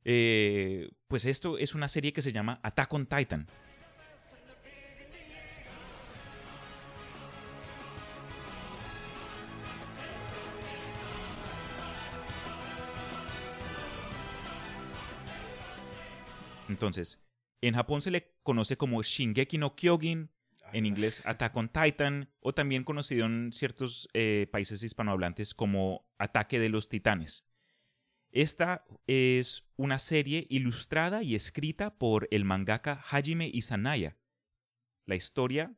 eh, 0.04 0.90
pues 1.08 1.24
esto 1.24 1.56
es 1.56 1.74
una 1.74 1.88
serie 1.88 2.12
que 2.12 2.22
se 2.22 2.32
llama 2.32 2.60
Attack 2.62 2.92
on 2.92 3.06
Titan. 3.06 3.48
Entonces, 16.80 17.22
en 17.60 17.74
Japón 17.74 18.00
se 18.00 18.10
le 18.10 18.32
conoce 18.42 18.78
como 18.78 19.02
Shingeki 19.02 19.58
no 19.58 19.76
Kyojin, 19.76 20.30
en 20.72 20.86
inglés 20.86 21.20
Attack 21.26 21.54
on 21.54 21.68
Titan, 21.68 22.30
o 22.40 22.54
también 22.54 22.84
conocido 22.84 23.26
en 23.26 23.52
ciertos 23.52 24.08
eh, 24.14 24.48
países 24.50 24.82
hispanohablantes 24.82 25.52
como 25.52 26.08
Ataque 26.16 26.58
de 26.58 26.70
los 26.70 26.88
Titanes. 26.88 27.46
Esta 28.30 28.86
es 29.06 29.68
una 29.76 29.98
serie 29.98 30.46
ilustrada 30.48 31.22
y 31.22 31.34
escrita 31.34 31.98
por 31.98 32.28
el 32.30 32.46
mangaka 32.46 33.04
Hajime 33.10 33.50
Izanaya. 33.52 34.16
La 35.04 35.16
historia 35.16 35.76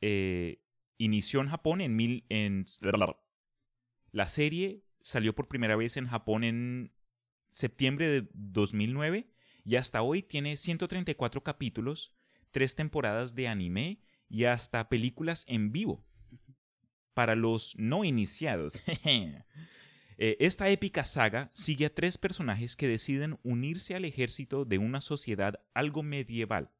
eh, 0.00 0.62
inició 0.98 1.40
en 1.40 1.48
Japón 1.48 1.80
en 1.80 1.96
mil... 1.96 2.26
En, 2.28 2.64
la 4.12 4.28
serie 4.28 4.84
salió 5.00 5.34
por 5.34 5.48
primera 5.48 5.74
vez 5.74 5.96
en 5.96 6.06
Japón 6.06 6.44
en 6.44 6.92
septiembre 7.50 8.06
de 8.06 8.28
2009 8.34 9.31
y 9.64 9.76
hasta 9.76 10.02
hoy 10.02 10.22
tiene 10.22 10.56
134 10.56 11.42
capítulos 11.42 12.12
tres 12.52 12.76
temporadas 12.76 13.34
de 13.34 13.48
anime 13.48 13.98
y 14.28 14.44
hasta 14.44 14.88
películas 14.88 15.44
en 15.48 15.72
vivo. 15.72 16.04
Para 17.14 17.34
los 17.34 17.76
no 17.78 18.04
iniciados, 18.04 18.78
eh, 19.04 19.44
esta 20.18 20.68
épica 20.68 21.04
saga 21.04 21.50
sigue 21.52 21.86
a 21.86 21.94
tres 21.94 22.16
personajes 22.16 22.76
que 22.76 22.88
deciden 22.88 23.38
unirse 23.42 23.94
al 23.94 24.04
ejército 24.04 24.64
de 24.64 24.78
una 24.78 25.00
sociedad 25.00 25.60
algo 25.74 26.02
medieval. 26.02 26.70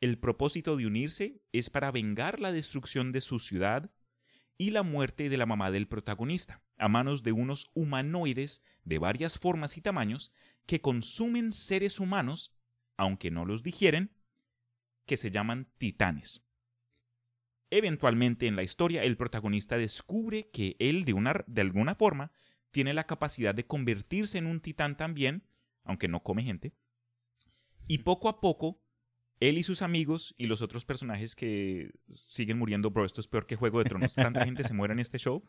El 0.00 0.18
propósito 0.18 0.76
de 0.76 0.86
unirse 0.86 1.42
es 1.52 1.68
para 1.68 1.90
vengar 1.90 2.40
la 2.40 2.52
destrucción 2.52 3.12
de 3.12 3.20
su 3.20 3.38
ciudad 3.38 3.90
y 4.60 4.72
la 4.72 4.82
muerte 4.82 5.30
de 5.30 5.38
la 5.38 5.46
mamá 5.46 5.70
del 5.70 5.88
protagonista, 5.88 6.60
a 6.76 6.86
manos 6.86 7.22
de 7.22 7.32
unos 7.32 7.70
humanoides 7.72 8.62
de 8.84 8.98
varias 8.98 9.38
formas 9.38 9.78
y 9.78 9.80
tamaños 9.80 10.34
que 10.66 10.82
consumen 10.82 11.50
seres 11.50 11.98
humanos, 11.98 12.54
aunque 12.98 13.30
no 13.30 13.46
los 13.46 13.62
digieren, 13.62 14.10
que 15.06 15.16
se 15.16 15.30
llaman 15.30 15.72
titanes. 15.78 16.42
Eventualmente 17.70 18.48
en 18.48 18.54
la 18.54 18.62
historia 18.62 19.02
el 19.02 19.16
protagonista 19.16 19.78
descubre 19.78 20.50
que 20.50 20.76
él 20.78 21.06
de, 21.06 21.14
una, 21.14 21.42
de 21.46 21.62
alguna 21.62 21.94
forma 21.94 22.30
tiene 22.70 22.92
la 22.92 23.06
capacidad 23.06 23.54
de 23.54 23.66
convertirse 23.66 24.36
en 24.36 24.44
un 24.44 24.60
titán 24.60 24.98
también, 24.98 25.42
aunque 25.84 26.06
no 26.06 26.22
come 26.22 26.42
gente, 26.42 26.74
Y 27.86 28.00
poco 28.00 28.28
a 28.28 28.42
poco, 28.42 28.79
él 29.40 29.58
y 29.58 29.62
sus 29.62 29.82
amigos 29.82 30.34
y 30.38 30.46
los 30.46 30.62
otros 30.62 30.84
personajes 30.84 31.34
que 31.34 31.92
siguen 32.12 32.58
muriendo, 32.58 32.90
bro, 32.90 33.04
esto 33.04 33.20
es 33.20 33.26
peor 33.28 33.46
que 33.46 33.56
Juego 33.56 33.78
de 33.82 33.86
Tronos. 33.88 34.14
Tanta 34.14 34.44
gente 34.44 34.64
se 34.64 34.74
muere 34.74 34.92
en 34.92 35.00
este 35.00 35.18
show, 35.18 35.42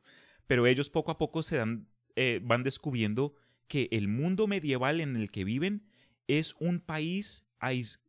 pero 0.48 0.65
ellos 0.65 0.89
poco 0.89 1.12
a 1.12 1.17
poco 1.17 1.43
se 1.43 1.57
dan, 1.57 1.88
eh, 2.15 2.39
van 2.41 2.63
descubriendo 2.63 3.36
que 3.67 3.89
el 3.91 4.07
mundo 4.07 4.48
medieval 4.48 5.01
en 5.01 5.15
el 5.15 5.29
que 5.29 5.43
viven 5.43 5.86
es 6.27 6.55
un 6.60 6.79
país 6.79 7.45
ais- 7.60 8.00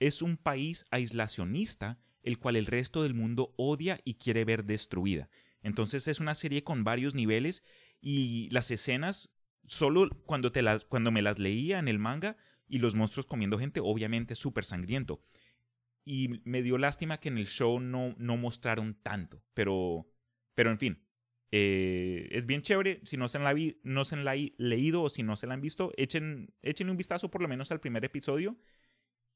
es 0.00 0.22
un 0.22 0.36
país 0.36 0.86
aislacionista, 0.90 1.98
el 2.22 2.38
cual 2.38 2.56
el 2.56 2.66
resto 2.66 3.02
del 3.02 3.14
mundo 3.14 3.54
odia 3.56 4.00
y 4.04 4.14
quiere 4.14 4.44
ver 4.44 4.64
destruida. 4.64 5.28
Entonces 5.62 6.08
es 6.08 6.20
una 6.20 6.34
serie 6.34 6.62
con 6.64 6.84
varios 6.84 7.14
niveles 7.14 7.64
y 8.00 8.48
las 8.50 8.70
escenas, 8.70 9.30
solo 9.66 10.10
cuando, 10.26 10.52
te 10.52 10.62
las, 10.62 10.84
cuando 10.84 11.10
me 11.10 11.22
las 11.22 11.38
leía 11.38 11.78
en 11.78 11.88
el 11.88 11.98
manga 11.98 12.36
y 12.68 12.78
los 12.78 12.94
monstruos 12.94 13.26
comiendo 13.26 13.58
gente, 13.58 13.80
obviamente 13.82 14.34
súper 14.34 14.64
sangriento. 14.64 15.22
Y 16.04 16.40
me 16.44 16.62
dio 16.62 16.78
lástima 16.78 17.18
que 17.20 17.28
en 17.30 17.38
el 17.38 17.46
show 17.46 17.80
no, 17.80 18.14
no 18.18 18.36
mostraron 18.36 18.94
tanto, 19.02 19.42
pero, 19.54 20.06
pero 20.54 20.70
en 20.70 20.78
fin. 20.78 21.06
eh, 21.50 22.28
es 22.32 22.46
bien 22.46 22.62
chévere. 22.62 23.00
Si 23.04 23.16
no 23.16 23.28
se, 23.28 23.38
la 23.38 23.54
no 23.84 24.04
se 24.04 24.16
la 24.16 24.32
han 24.32 24.52
leído 24.58 25.02
o 25.02 25.10
si 25.10 25.22
no 25.22 25.36
se 25.36 25.46
la 25.46 25.54
han 25.54 25.60
visto, 25.62 25.92
echen, 25.96 26.54
echen 26.62 26.90
un 26.90 26.96
vistazo 26.96 27.30
por 27.30 27.42
lo 27.42 27.48
menos 27.48 27.70
al 27.72 27.80
primer 27.80 28.04
episodio 28.04 28.58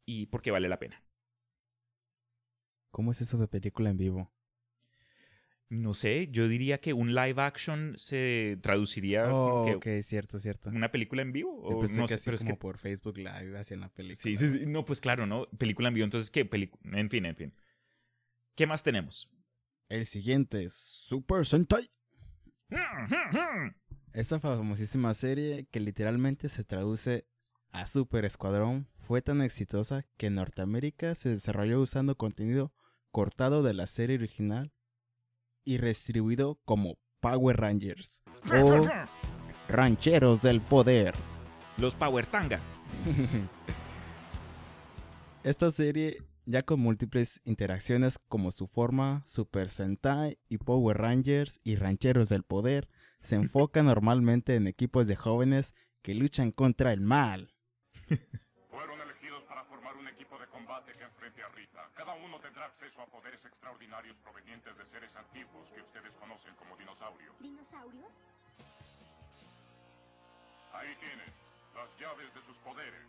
y 0.07 0.27
porque 0.27 0.51
vale 0.53 0.69
la 0.69 0.79
pena. 0.81 1.05
¿Cómo 2.91 3.13
es 3.13 3.21
eso 3.23 3.39
de 3.39 3.49
película 3.49 3.89
en 3.89 3.97
vivo? 3.97 4.31
No 5.71 5.93
sé, 5.93 6.29
yo 6.31 6.49
diría 6.49 6.79
que 6.79 6.95
un 6.95 7.15
live 7.15 7.43
action 7.43 7.93
se 7.99 8.59
traduciría 8.63 9.25
Oh, 9.35 9.65
que 9.81 9.99
ok, 9.99 10.03
cierto, 10.03 10.39
cierto. 10.39 10.71
una 10.71 10.91
película 10.91 11.21
en 11.21 11.33
vivo. 11.33 11.55
O 11.61 11.83
no 11.87 12.09
sé, 12.09 12.19
pero 12.25 12.37
es 12.37 12.43
como 12.43 12.55
que 12.55 12.59
por 12.61 12.79
Facebook 12.79 13.19
Live 13.19 13.59
hacían 13.59 13.81
la 13.81 13.91
película. 13.91 14.17
Sí, 14.23 14.37
sí, 14.37 14.49
sí. 14.61 14.67
No, 14.67 14.87
pues 14.87 15.01
claro, 15.03 15.27
¿no? 15.27 15.47
Película 15.59 15.89
en 15.89 15.95
vivo. 15.95 16.05
Entonces, 16.05 16.31
¿qué? 16.31 16.49
Pelicu- 16.49 16.79
en 16.97 17.11
fin, 17.11 17.27
en 17.27 17.37
fin. 17.37 17.55
¿Qué 18.55 18.67
más 18.67 18.83
tenemos? 18.83 19.31
El 19.91 20.07
siguiente 20.07 20.65
es 20.65 20.73
Super 20.73 21.45
Sentai. 21.45 21.85
Esta 24.13 24.41
famosísima 24.41 25.13
serie 25.15 25.67
que 25.71 25.81
literalmente 25.81 26.49
se 26.49 26.65
traduce 26.65 27.27
a 27.71 27.87
Super 27.87 28.25
Escuadrón 28.25 28.89
fue 29.01 29.23
tan 29.23 29.43
exitosa 29.43 30.07
que 30.17 30.27
en 30.27 30.37
Norteamérica 30.37 31.15
se 31.15 31.29
desarrolló 31.31 31.81
usando 31.81 32.17
contenido 32.17 32.73
cortado 33.11 33.63
de 33.63 33.75
la 33.75 33.87
serie 33.87 34.17
original 34.17 34.73
y 35.69 35.77
redistribuido 35.77 36.59
como 36.65 36.97
Power 37.21 37.59
Rangers 37.59 38.23
o 38.51 38.89
Rancheros 39.69 40.41
del 40.41 40.63
Poder. 40.63 41.15
Los 41.77 41.95
Power 41.95 42.25
Tanga. 42.25 42.59
Esta 45.45 45.71
serie, 45.71 46.23
ya 46.47 46.63
con 46.63 46.81
múltiples 46.81 47.43
interacciones 47.45 48.19
como 48.29 48.51
su 48.51 48.67
forma, 48.67 49.23
Super 49.27 49.69
Sentai 49.69 50.39
y 50.49 50.57
Power 50.57 50.97
Rangers 50.97 51.61
y 51.65 51.77
Rancheros 51.77 52.31
del 52.31 52.45
Poder, 52.45 52.89
se 53.21 53.35
enfoca 53.35 53.83
normalmente 53.85 54.55
en 54.55 54.69
equipos 54.69 55.07
de 55.07 55.17
jóvenes 55.17 55.75
que 56.01 56.15
luchan 56.15 56.51
contra 56.51 56.95
el 56.95 57.03
mal. 57.03 57.53
Para 59.47 59.65
formar 59.65 59.97
un 59.97 60.09
equipo 60.09 60.39
de 60.39 60.47
combate 60.49 60.93
que 60.95 61.05
enfrente 61.05 61.43
a 61.43 61.49
Rita. 61.49 61.89
Cada 61.95 62.15
uno 62.15 62.41
tendrá 62.41 62.67
acceso 62.67 63.01
a 63.03 63.07
poderes 63.07 63.45
extraordinarios 63.45 64.19
provenientes 64.19 64.77
de 64.77 64.85
seres 64.85 65.15
antiguos 65.17 65.71
que 65.71 65.81
ustedes 65.81 66.17
conocen 66.17 66.55
como 66.57 66.77
dinosaurios. 66.77 67.39
¿Dinosaurios? 67.39 68.13
Ahí 70.73 70.95
tienen 70.97 71.33
las 71.75 71.97
llaves 71.99 72.35
de 72.35 72.43
sus 72.43 72.57
poderes. 72.59 73.07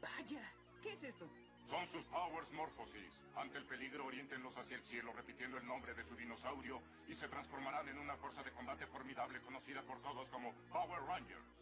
Vaya, 0.00 0.42
¿qué 0.82 0.92
es 0.92 1.02
esto? 1.02 1.28
Son 1.66 1.86
sus 1.86 2.04
powers 2.04 2.52
morphosis. 2.52 3.22
Ante 3.34 3.58
el 3.58 3.66
peligro, 3.66 4.06
oriéntenlos 4.06 4.56
hacia 4.56 4.76
el 4.76 4.82
cielo 4.82 5.12
repitiendo 5.12 5.58
el 5.58 5.66
nombre 5.66 5.94
de 5.94 6.04
su 6.04 6.14
dinosaurio 6.14 6.80
y 7.08 7.14
se 7.14 7.28
transformarán 7.28 7.88
en 7.88 7.98
una 7.98 8.16
fuerza 8.16 8.42
de 8.42 8.52
combate 8.52 8.86
formidable 8.86 9.40
conocida 9.40 9.82
por 9.82 10.00
todos 10.00 10.30
como 10.30 10.54
Power 10.70 11.02
Rangers. 11.02 11.56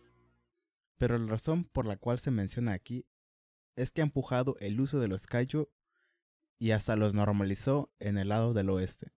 Pero 0.99 1.19
la 1.19 1.31
razón 1.31 1.65
por 1.65 1.87
la 1.87 1.97
cual 1.97 2.19
se 2.19 2.31
menciona 2.31 2.75
aquí 2.75 3.07
es 3.77 3.93
que 3.93 4.01
ha 4.01 4.05
empujado 4.05 4.57
el 4.61 4.81
uso 4.81 5.01
de 5.01 5.09
los 5.09 5.27
kaiju 5.27 5.69
y 6.59 6.71
hasta 6.71 6.97
los 6.97 7.15
normalizó 7.15 7.93
en 7.99 8.19
el 8.19 8.29
lado 8.29 8.55
del 8.55 8.71
oeste. 8.71 9.13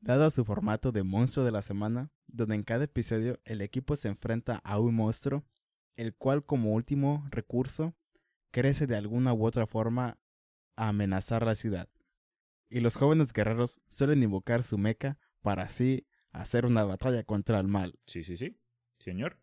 Dado 0.00 0.30
su 0.30 0.44
formato 0.44 0.92
de 0.92 1.02
monstruo 1.02 1.44
de 1.44 1.52
la 1.52 1.62
semana, 1.62 2.10
donde 2.26 2.56
en 2.56 2.62
cada 2.62 2.84
episodio 2.84 3.40
el 3.44 3.60
equipo 3.60 3.96
se 3.96 4.08
enfrenta 4.08 4.60
a 4.64 4.78
un 4.78 4.94
monstruo, 4.94 5.44
el 5.96 6.14
cual 6.14 6.44
como 6.44 6.72
último 6.72 7.26
recurso 7.30 7.94
crece 8.50 8.86
de 8.86 8.96
alguna 8.96 9.32
u 9.32 9.46
otra 9.46 9.66
forma 9.66 10.18
a 10.76 10.88
amenazar 10.88 11.44
la 11.44 11.54
ciudad. 11.54 11.88
Y 12.68 12.80
los 12.80 12.96
jóvenes 12.96 13.32
guerreros 13.32 13.80
suelen 13.88 14.22
invocar 14.22 14.62
su 14.62 14.78
mecha 14.78 15.18
para 15.40 15.64
así 15.64 16.06
hacer 16.32 16.66
una 16.66 16.84
batalla 16.84 17.22
contra 17.24 17.60
el 17.60 17.68
mal. 17.68 17.98
Sí, 18.06 18.24
sí, 18.24 18.36
sí. 18.36 18.58
Señor. 18.98 19.38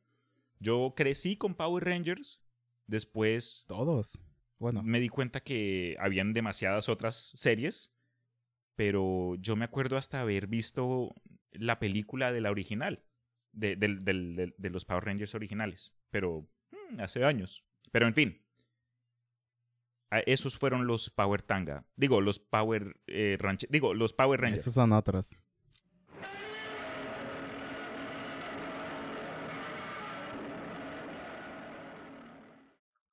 Yo 0.60 0.94
crecí 0.96 1.38
con 1.38 1.56
Power 1.56 1.86
Rangers. 1.86 2.42
Después 2.92 3.64
Todos. 3.68 4.20
Bueno, 4.60 4.84
me 4.84 5.00
di 5.00 5.08
cuenta 5.10 5.40
que 5.40 5.96
habían 6.00 6.34
demasiadas 6.34 6.90
otras 6.90 7.32
series. 7.36 7.96
Pero 8.76 9.36
yo 9.36 9.56
me 9.56 9.66
acuerdo 9.66 9.96
hasta 9.98 10.20
haber 10.22 10.48
visto 10.48 11.16
la 11.52 11.80
película 11.80 12.32
de 12.32 12.42
la 12.42 12.52
original. 12.52 13.04
De, 13.54 13.76
de 13.76 14.70
los 14.70 14.86
Power 14.86 15.06
Rangers 15.06 15.36
originales. 15.36 15.94
Pero 16.10 16.48
mm, 16.72 17.00
hace 17.00 17.24
años. 17.24 17.64
Pero 17.92 18.08
en 18.08 18.14
fin. 18.14 18.42
Ah, 20.10 20.20
Esos 20.26 20.58
fueron 20.58 20.86
los 20.88 21.10
Power 21.10 21.42
Tanga. 21.42 21.86
Digo, 21.96 22.20
los 22.22 22.40
Power 22.40 23.00
eh, 23.08 23.38
Ranch- 23.40 23.68
Digo, 23.70 23.94
los 23.94 24.12
Power 24.14 24.42
Rangers. 24.42 24.62
esos 24.62 24.74
son 24.74 24.92
otros. 24.92 25.30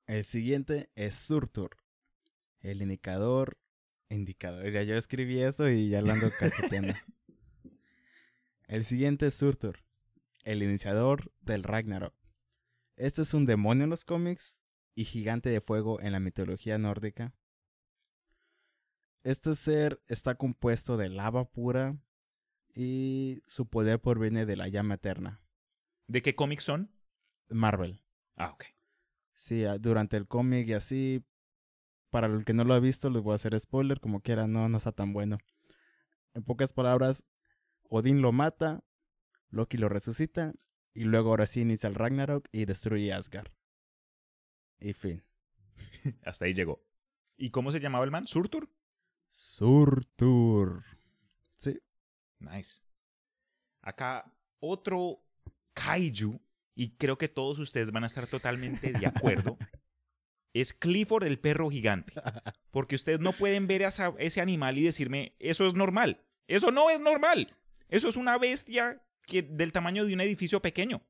El 0.09 0.23
siguiente 0.23 0.89
es 0.95 1.13
Surtur. 1.13 1.77
El 2.61 2.81
indicador. 2.81 3.59
Indicador. 4.09 4.67
Ya 4.71 4.81
yo 4.81 4.95
escribí 4.95 5.39
eso 5.39 5.69
y 5.69 5.89
ya 5.89 6.01
lo 6.01 6.11
ando 6.11 6.31
cacheteando. 6.39 6.95
El 8.67 8.85
siguiente 8.85 9.27
es 9.27 9.35
Surtur. 9.35 9.83
El 10.43 10.63
iniciador 10.63 11.31
del 11.41 11.61
Ragnarok. 11.61 12.15
Este 12.95 13.21
es 13.21 13.35
un 13.35 13.45
demonio 13.45 13.83
en 13.83 13.91
los 13.91 14.03
cómics 14.03 14.61
y 14.95 15.05
gigante 15.05 15.51
de 15.51 15.61
fuego 15.61 16.01
en 16.01 16.13
la 16.13 16.19
mitología 16.19 16.79
nórdica. 16.79 17.35
Este 19.21 19.53
ser 19.53 20.01
está 20.07 20.33
compuesto 20.33 20.97
de 20.97 21.09
lava 21.09 21.51
pura 21.51 21.99
y 22.73 23.43
su 23.45 23.67
poder 23.67 24.01
proviene 24.01 24.47
de 24.47 24.55
la 24.55 24.69
llama 24.69 24.95
eterna. 24.95 25.39
¿De 26.07 26.23
qué 26.23 26.33
cómics 26.33 26.63
son? 26.63 26.91
Marvel. 27.47 28.01
Ah, 28.35 28.49
ok. 28.49 28.65
Sí, 29.39 29.63
ah, 29.63 29.77
durante 29.77 30.17
el 30.17 30.27
cómic 30.27 30.67
y 30.67 30.73
así, 30.73 31.23
para 32.09 32.27
el 32.27 32.43
que 32.43 32.53
no 32.53 32.65
lo 32.65 32.73
ha 32.73 32.79
visto, 32.81 33.09
les 33.09 33.23
voy 33.23 33.31
a 33.31 33.35
hacer 33.35 33.57
spoiler, 33.57 34.01
como 34.01 34.19
quiera, 34.19 34.47
no, 34.47 34.67
no 34.67 34.75
está 34.75 34.91
tan 34.91 35.13
bueno. 35.13 35.37
En 36.33 36.43
pocas 36.43 36.73
palabras, 36.73 37.23
Odín 37.83 38.21
lo 38.21 38.33
mata, 38.33 38.83
Loki 39.49 39.77
lo 39.77 39.87
resucita, 39.87 40.53
y 40.93 41.05
luego 41.05 41.29
ahora 41.29 41.45
sí 41.45 41.61
inicia 41.61 41.87
el 41.87 41.95
Ragnarok 41.95 42.49
y 42.51 42.65
destruye 42.65 43.13
Asgard. 43.13 43.49
Y 44.77 44.91
fin. 44.91 45.23
Hasta 46.25 46.43
ahí 46.43 46.53
llegó. 46.53 46.83
¿Y 47.37 47.51
cómo 47.51 47.71
se 47.71 47.79
llamaba 47.79 48.03
el 48.03 48.11
man? 48.11 48.27
¿Surtur? 48.27 48.69
Surtur. 49.29 50.83
Sí. 51.55 51.79
Nice. 52.39 52.81
Acá 53.79 54.29
otro 54.59 55.23
kaiju, 55.73 56.41
y 56.81 56.91
creo 56.91 57.17
que 57.17 57.27
todos 57.27 57.59
ustedes 57.59 57.91
van 57.91 58.03
a 58.05 58.07
estar 58.07 58.25
totalmente 58.27 58.93
de 58.93 59.05
acuerdo, 59.05 59.57
es 60.53 60.73
Clifford 60.73 61.25
el 61.25 61.37
perro 61.37 61.69
gigante. 61.69 62.13
Porque 62.71 62.95
ustedes 62.95 63.19
no 63.19 63.33
pueden 63.33 63.67
ver 63.67 63.83
a 63.83 63.89
esa- 63.89 64.15
ese 64.17 64.39
animal 64.39 64.77
y 64.77 64.83
decirme, 64.83 65.35
eso 65.39 65.67
es 65.67 65.73
normal. 65.73 66.23
Eso 66.47 66.71
no 66.71 66.89
es 66.89 67.01
normal. 67.01 67.57
Eso 67.89 68.07
es 68.07 68.15
una 68.15 68.37
bestia 68.37 69.03
que, 69.23 69.41
del 69.41 69.73
tamaño 69.73 70.05
de 70.05 70.13
un 70.13 70.21
edificio 70.21 70.61
pequeño. 70.61 71.01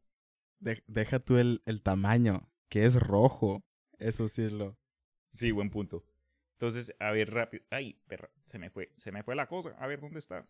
De- 0.60 0.84
deja 0.88 1.20
tú 1.20 1.38
el, 1.38 1.62
el 1.68 1.84
tamaño, 1.84 2.50
que 2.68 2.86
es 2.86 2.96
rojo. 2.96 3.62
Eso 4.00 4.28
sí 4.28 4.42
es 4.42 4.52
lo... 4.52 4.76
Sí, 5.32 5.52
buen 5.52 5.70
punto. 5.70 6.04
Entonces, 6.54 6.96
a 7.00 7.12
ver, 7.12 7.32
rápido. 7.32 7.64
Ay, 7.70 8.02
perra, 8.08 8.32
se 8.44 8.58
me 8.58 8.72
fue, 8.72 8.92
se 8.96 9.12
me 9.12 9.22
fue 9.22 9.36
la 9.36 9.46
cosa. 9.48 9.76
A 9.78 9.86
ver, 9.86 10.02
¿dónde 10.02 10.18
está? 10.18 10.48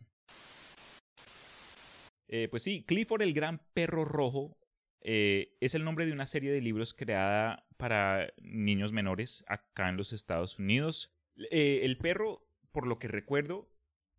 Eh, 2.28 2.48
pues 2.48 2.62
sí, 2.62 2.84
Clifford 2.84 3.22
el 3.22 3.34
gran 3.34 3.60
perro 3.74 4.04
rojo 4.04 4.56
eh, 5.02 5.56
es 5.60 5.74
el 5.74 5.84
nombre 5.84 6.06
de 6.06 6.12
una 6.12 6.26
serie 6.26 6.52
de 6.52 6.60
libros 6.60 6.94
creada 6.94 7.66
para 7.76 8.32
niños 8.42 8.92
menores 8.92 9.44
acá 9.46 9.88
en 9.88 9.96
los 9.96 10.12
Estados 10.12 10.58
Unidos. 10.58 11.12
Eh, 11.50 11.80
el 11.84 11.96
perro, 11.96 12.46
por 12.72 12.86
lo 12.86 12.98
que 12.98 13.08
recuerdo, 13.08 13.70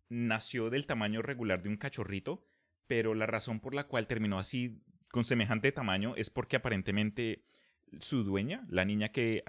nació 0.08 0.70
del 0.70 0.86
tamaño 0.86 1.22
regular 1.22 1.62
de 1.62 1.68
un 1.68 1.76
cachorrito, 1.76 2.46
pero 2.86 3.14
la 3.14 3.26
razón 3.26 3.60
por 3.60 3.74
la 3.74 3.86
cual 3.86 4.06
terminó 4.06 4.38
así 4.38 4.82
con 5.10 5.24
semejante 5.24 5.72
tamaño 5.72 6.14
es 6.16 6.30
porque 6.30 6.56
aparentemente 6.56 7.44
su 8.00 8.24
dueña, 8.24 8.66
la 8.68 8.84
niña 8.84 9.10
que, 9.10 9.44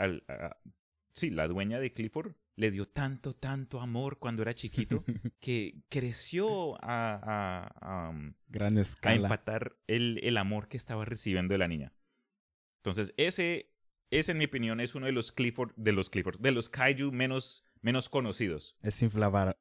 sí, 1.13 1.29
la 1.29 1.47
dueña 1.47 1.79
de 1.79 1.93
Clifford, 1.93 2.35
le 2.55 2.69
dio 2.71 2.87
tanto, 2.87 3.33
tanto 3.33 3.81
amor 3.81 4.19
cuando 4.19 4.41
era 4.43 4.53
chiquito 4.53 5.03
que 5.39 5.81
creció 5.89 6.75
a, 6.83 7.15
a- 7.23 8.07
a, 8.07 8.09
um, 8.09 8.33
Gran 8.47 8.77
a 8.77 8.81
escala. 8.81 9.15
empatar 9.27 9.75
el, 9.87 10.19
el 10.23 10.37
amor 10.37 10.67
que 10.67 10.77
estaba 10.77 11.03
recibiendo 11.05 11.53
de 11.53 11.57
la 11.57 11.67
niña. 11.67 11.93
Entonces, 12.83 13.13
ese, 13.17 13.71
ese, 14.11 14.33
en 14.33 14.37
mi 14.37 14.45
opinión, 14.45 14.79
es 14.81 14.93
uno 14.93 15.05
de 15.07 15.13
los 15.13 15.31
Clifford, 15.31 15.73
de 15.77 15.93
los 15.93 16.09
Clifford, 16.09 16.39
de 16.41 16.51
los 16.51 16.69
kaiju 16.69 17.11
menos, 17.11 17.65
menos 17.81 18.09
conocidos. 18.09 18.77
Es 18.83 19.01
inflavar. 19.01 19.57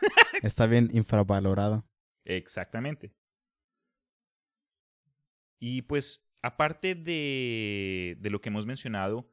Está 0.42 0.66
bien 0.66 0.88
infravalorado. 0.92 1.86
Exactamente. 2.24 3.14
Y 5.58 5.82
pues, 5.82 6.26
aparte 6.42 6.94
de, 6.94 8.16
de 8.18 8.30
lo 8.30 8.40
que 8.40 8.48
hemos 8.48 8.66
mencionado, 8.66 9.30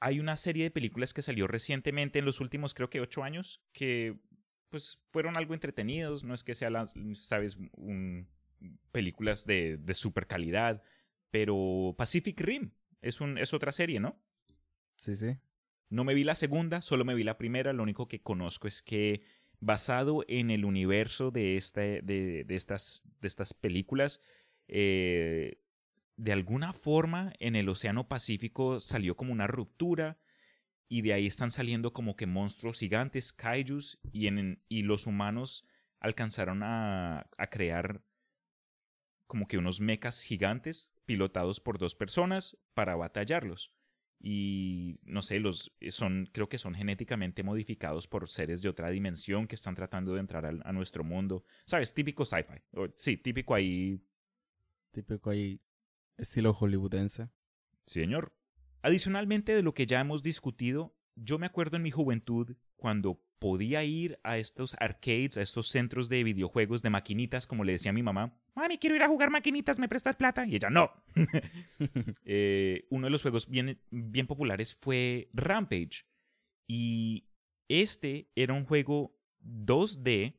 hay 0.00 0.20
una 0.20 0.36
serie 0.36 0.64
de 0.64 0.70
películas 0.70 1.12
que 1.14 1.22
salió 1.22 1.46
recientemente 1.46 2.18
en 2.18 2.24
los 2.24 2.40
últimos, 2.40 2.74
creo 2.74 2.90
que 2.90 3.00
ocho 3.00 3.22
años, 3.24 3.60
que 3.72 4.16
pues 4.70 5.00
fueron 5.12 5.36
algo 5.36 5.54
entretenidos. 5.54 6.24
No 6.24 6.34
es 6.34 6.44
que 6.44 6.54
sean 6.54 6.74
las, 6.74 6.92
sabes, 7.14 7.56
un- 7.72 8.28
películas 8.92 9.46
de, 9.46 9.76
de 9.78 9.94
super 9.94 10.26
calidad, 10.26 10.82
pero 11.30 11.94
Pacific 11.96 12.40
Rim 12.40 12.72
es, 13.02 13.20
un, 13.20 13.38
es 13.38 13.54
otra 13.54 13.72
serie, 13.72 14.00
¿no? 14.00 14.20
Sí, 14.96 15.16
sí. 15.16 15.38
No 15.90 16.04
me 16.04 16.14
vi 16.14 16.24
la 16.24 16.34
segunda, 16.34 16.82
solo 16.82 17.04
me 17.04 17.14
vi 17.14 17.24
la 17.24 17.38
primera. 17.38 17.72
Lo 17.72 17.82
único 17.82 18.08
que 18.08 18.20
conozco 18.20 18.68
es 18.68 18.82
que 18.82 19.22
basado 19.60 20.24
en 20.28 20.50
el 20.50 20.64
universo 20.64 21.30
de, 21.30 21.56
este, 21.56 22.02
de, 22.02 22.44
de 22.44 22.56
estas, 22.56 23.02
de 23.20 23.28
estas 23.28 23.54
películas, 23.54 24.20
eh, 24.68 25.58
de 26.18 26.32
alguna 26.32 26.72
forma 26.72 27.32
en 27.38 27.56
el 27.56 27.68
Océano 27.68 28.08
Pacífico 28.08 28.80
salió 28.80 29.16
como 29.16 29.32
una 29.32 29.46
ruptura 29.46 30.18
y 30.88 31.02
de 31.02 31.12
ahí 31.12 31.26
están 31.26 31.50
saliendo 31.50 31.92
como 31.92 32.16
que 32.16 32.26
monstruos 32.26 32.80
gigantes, 32.80 33.32
kaijus, 33.32 34.00
y, 34.12 34.26
en, 34.26 34.60
los 34.68 35.06
humanos 35.06 35.66
alcanzaron 36.00 36.62
a, 36.62 37.30
a 37.38 37.46
crear 37.48 38.02
como 39.26 39.46
que 39.46 39.58
unos 39.58 39.80
mechas 39.80 40.22
gigantes 40.22 40.94
pilotados 41.04 41.60
por 41.60 41.78
dos 41.78 41.94
personas 41.94 42.58
para 42.74 42.96
batallarlos 42.96 43.72
y 44.20 44.98
no 45.04 45.22
sé, 45.22 45.38
los 45.38 45.72
son 45.90 46.28
creo 46.32 46.48
que 46.48 46.58
son 46.58 46.74
genéticamente 46.74 47.44
modificados 47.44 48.08
por 48.08 48.28
seres 48.28 48.62
de 48.62 48.68
otra 48.68 48.90
dimensión 48.90 49.46
que 49.46 49.54
están 49.54 49.76
tratando 49.76 50.14
de 50.14 50.20
entrar 50.20 50.44
al- 50.44 50.62
a, 50.64 50.72
nuestro 50.72 51.04
mundo. 51.04 51.44
¿Sabes? 51.66 51.94
Típico 51.94 52.24
sci-fi. 52.24 52.60
Sí, 52.96 53.16
típico 53.16 53.54
ahí, 53.54 54.02
Típico 54.90 55.30
ahí. 55.30 55.60
Estilo 56.18 56.52
hollywoodense. 56.52 57.30
señor. 57.86 58.32
Adicionalmente 58.82 59.54
de 59.54 59.62
lo 59.62 59.72
que 59.72 59.86
ya 59.86 60.00
hemos 60.00 60.22
discutido, 60.22 60.94
yo 61.14 61.38
me 61.38 61.46
acuerdo 61.46 61.76
en 61.76 61.82
mi 61.82 61.90
juventud 61.90 62.56
cuando 62.76 63.22
podía 63.38 63.84
ir 63.84 64.18
a 64.24 64.36
estos 64.38 64.76
arcades, 64.80 65.36
a 65.36 65.42
estos 65.42 65.68
centros 65.68 66.08
de 66.08 66.24
videojuegos 66.24 66.82
de 66.82 66.90
maquinitas, 66.90 67.46
como 67.46 67.64
le 67.64 67.72
decía 67.72 67.90
a 67.90 67.94
mi 67.94 68.02
mamá, 68.02 68.36
mami, 68.54 68.78
quiero 68.78 68.96
ir 68.96 69.02
a 69.02 69.08
jugar 69.08 69.30
maquinitas, 69.30 69.78
¿me 69.78 69.88
prestas 69.88 70.16
plata? 70.16 70.44
Y 70.46 70.56
ella, 70.56 70.70
no. 70.70 70.90
Eh, 72.24 72.86
uno 72.90 73.06
de 73.06 73.10
los 73.10 73.22
juegos 73.22 73.48
bien, 73.48 73.80
bien 73.90 74.26
populares 74.26 74.74
fue 74.74 75.30
Rampage. 75.32 76.04
Y 76.66 77.28
este 77.68 78.30
era 78.34 78.54
un 78.54 78.64
juego 78.64 79.16
2D 79.40 80.34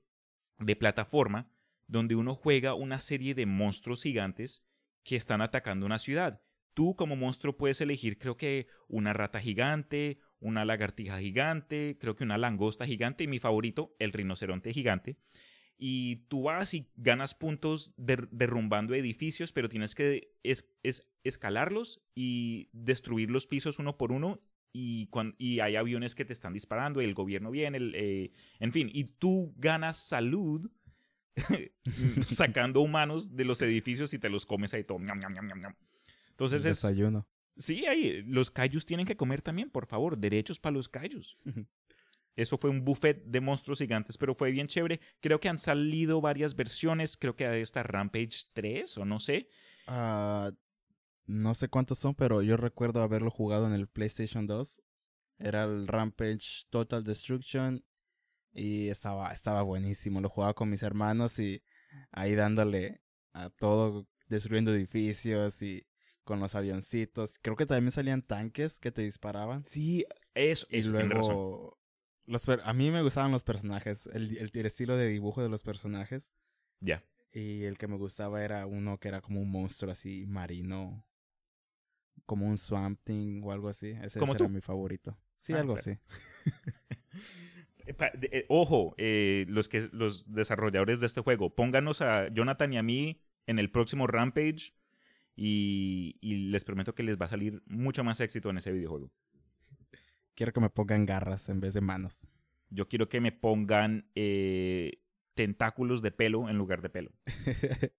de 0.59 0.75
plataforma 0.75 1.49
donde 1.87 2.15
uno 2.15 2.35
juega 2.35 2.73
una 2.73 2.99
serie 2.99 3.33
de 3.33 3.45
monstruos 3.45 4.03
gigantes 4.03 4.68
que 5.09 5.15
están 5.15 5.41
atacando 5.41 5.87
una 5.87 5.97
ciudad. 5.97 6.39
Tú 6.75 6.95
como 6.95 7.15
monstruo 7.15 7.57
puedes 7.57 7.81
elegir 7.81 8.19
creo 8.19 8.37
que 8.37 8.67
una 8.87 9.11
rata 9.11 9.39
gigante, 9.41 10.19
una 10.39 10.65
lagartija 10.65 11.19
gigante, 11.19 11.97
creo 11.99 12.15
que 12.15 12.23
una 12.23 12.37
langosta 12.37 12.85
gigante 12.85 13.23
y 13.23 13.27
mi 13.27 13.39
favorito, 13.39 13.95
el 13.97 14.13
rinoceronte 14.13 14.71
gigante. 14.71 15.17
Y 15.79 16.27
tú 16.27 16.43
vas 16.43 16.75
y 16.75 16.91
ganas 16.95 17.33
puntos 17.33 17.91
der- 17.97 18.29
derrumbando 18.29 18.93
edificios, 18.93 19.51
pero 19.51 19.67
tienes 19.67 19.95
que 19.95 20.31
es- 20.43 20.69
es- 20.83 21.09
escalarlos 21.23 22.03
y 22.13 22.69
destruir 22.71 23.31
los 23.31 23.47
pisos 23.47 23.79
uno 23.79 23.97
por 23.97 24.11
uno. 24.11 24.39
Y, 24.71 25.09
y 25.39 25.61
hay 25.61 25.75
aviones 25.75 26.13
que 26.13 26.25
te 26.25 26.33
están 26.33 26.53
disparando, 26.53 27.01
el 27.01 27.15
gobierno 27.15 27.49
viene, 27.49 27.79
el, 27.79 27.95
eh, 27.95 28.31
en 28.59 28.71
fin, 28.71 28.91
y 28.93 29.05
tú 29.05 29.55
ganas 29.57 29.97
salud 29.97 30.69
sacando 32.25 32.81
humanos 32.81 33.35
de 33.35 33.45
los 33.45 33.61
edificios 33.61 34.13
y 34.13 34.19
te 34.19 34.29
los 34.29 34.45
comes 34.45 34.73
ahí 34.73 34.83
todo. 34.83 34.99
Entonces 36.31 36.65
es, 36.65 36.81
Desayuno. 36.81 37.27
Sí, 37.57 37.85
ahí, 37.85 38.23
los 38.23 38.51
cayus 38.51 38.85
tienen 38.85 39.05
que 39.05 39.17
comer 39.17 39.41
también, 39.41 39.69
por 39.69 39.85
favor. 39.85 40.17
Derechos 40.17 40.59
para 40.59 40.73
los 40.73 40.87
cayus. 40.87 41.35
Eso 42.35 42.57
fue 42.57 42.69
un 42.69 42.85
buffet 42.85 43.25
de 43.25 43.41
monstruos 43.41 43.79
gigantes, 43.79 44.17
pero 44.17 44.33
fue 44.33 44.51
bien 44.51 44.67
chévere. 44.67 45.01
Creo 45.19 45.41
que 45.41 45.49
han 45.49 45.59
salido 45.59 46.21
varias 46.21 46.55
versiones. 46.55 47.17
Creo 47.17 47.35
que 47.35 47.45
hay 47.45 47.61
esta 47.61 47.83
Rampage 47.83 48.45
3 48.53 48.97
o 48.99 49.03
no 49.03 49.19
sé. 49.19 49.49
Ah, 49.87 50.51
no 51.25 51.53
sé 51.53 51.67
cuántos 51.67 51.99
son, 51.99 52.15
pero 52.15 52.41
yo 52.41 52.55
recuerdo 52.55 53.01
haberlo 53.01 53.29
jugado 53.29 53.67
en 53.67 53.73
el 53.73 53.87
PlayStation 53.87 54.47
2. 54.47 54.81
Era 55.39 55.65
el 55.65 55.85
Rampage 55.85 56.65
Total 56.69 57.03
Destruction 57.03 57.83
y 58.51 58.89
estaba, 58.89 59.31
estaba 59.31 59.61
buenísimo. 59.61 60.21
Lo 60.21 60.29
jugaba 60.29 60.53
con 60.53 60.69
mis 60.69 60.83
hermanos 60.83 61.39
y 61.39 61.63
ahí 62.11 62.35
dándole 62.35 63.01
a 63.33 63.49
todo, 63.49 64.07
destruyendo 64.27 64.73
edificios 64.73 65.61
y 65.61 65.85
con 66.23 66.39
los 66.39 66.55
avioncitos. 66.55 67.39
Creo 67.41 67.55
que 67.55 67.65
también 67.65 67.91
salían 67.91 68.21
tanques 68.21 68.79
que 68.79 68.91
te 68.91 69.01
disparaban. 69.01 69.63
Sí, 69.65 70.05
eso, 70.33 70.67
Y 70.69 70.77
eso 70.79 70.91
razón. 70.91 71.09
luego, 71.09 71.79
los 72.25 72.47
a 72.49 72.73
mí 72.73 72.91
me 72.91 73.01
gustaban 73.01 73.31
los 73.31 73.43
personajes, 73.43 74.07
el, 74.13 74.37
el, 74.37 74.51
el 74.53 74.65
estilo 74.65 74.95
de 74.97 75.07
dibujo 75.07 75.41
de 75.41 75.49
los 75.49 75.63
personajes. 75.63 76.31
Ya. 76.79 77.03
Y 77.33 77.63
el 77.65 77.77
que 77.77 77.87
me 77.87 77.97
gustaba 77.97 78.43
era 78.43 78.65
uno 78.65 78.99
que 78.99 79.07
era 79.07 79.21
como 79.21 79.41
un 79.41 79.51
monstruo 79.51 79.91
así 79.91 80.25
marino. 80.27 81.05
Como 82.25 82.45
un 82.47 82.57
Swamp 82.57 82.99
Thing 83.03 83.41
o 83.43 83.51
algo 83.51 83.69
así. 83.69 83.89
Ese, 84.03 84.19
¿Como 84.19 84.33
ese 84.33 84.43
era 84.43 84.49
mi 84.49 84.61
favorito. 84.61 85.17
Sí, 85.39 85.53
Ah, 85.53 85.59
algo 85.59 85.75
claro. 85.75 85.91
así. 85.91 85.99
Eh, 87.89 87.93
pa- 87.95 88.11
de- 88.13 88.29
eh, 88.31 88.45
ojo, 88.49 88.93
eh, 88.97 89.45
los, 89.49 89.67
que, 89.67 89.89
los 89.91 90.31
desarrolladores 90.31 90.99
de 90.99 91.07
este 91.07 91.21
juego, 91.21 91.55
pónganos 91.55 92.01
a 92.01 92.27
Jonathan 92.31 92.71
y 92.71 92.77
a 92.77 92.83
mí 92.83 93.19
en 93.47 93.57
el 93.57 93.71
próximo 93.71 94.05
Rampage 94.05 94.73
y, 95.35 96.17
y 96.21 96.35
les 96.51 96.63
prometo 96.65 96.93
que 96.93 97.01
les 97.01 97.17
va 97.19 97.25
a 97.25 97.29
salir 97.29 97.63
mucho 97.65 98.03
más 98.03 98.19
éxito 98.19 98.51
en 98.51 98.57
ese 98.57 98.71
videojuego. 98.71 99.11
Quiero 100.35 100.53
que 100.53 100.59
me 100.59 100.69
pongan 100.69 101.07
garras 101.07 101.49
en 101.49 101.59
vez 101.59 101.73
de 101.73 101.81
manos. 101.81 102.27
Yo 102.69 102.87
quiero 102.87 103.09
que 103.09 103.21
me 103.21 103.31
pongan 103.31 104.05
eh, 104.13 105.01
tentáculos 105.33 106.03
de 106.03 106.11
pelo 106.11 106.47
en 106.47 106.57
lugar 106.57 106.81
de 106.83 106.89
pelo. 106.89 107.11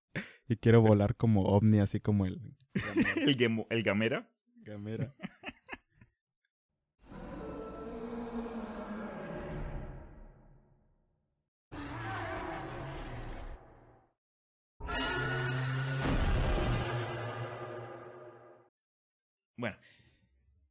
y 0.48 0.57
quiero 0.57 0.81
volar 0.83 1.16
como 1.16 1.46
ovni, 1.46 1.81
así 1.81 1.98
como 1.98 2.26
el... 2.26 2.40
el, 3.16 3.64
el 3.70 3.83
gamera. 3.83 4.31
Gamera. 4.62 5.16
Bueno, 19.61 19.77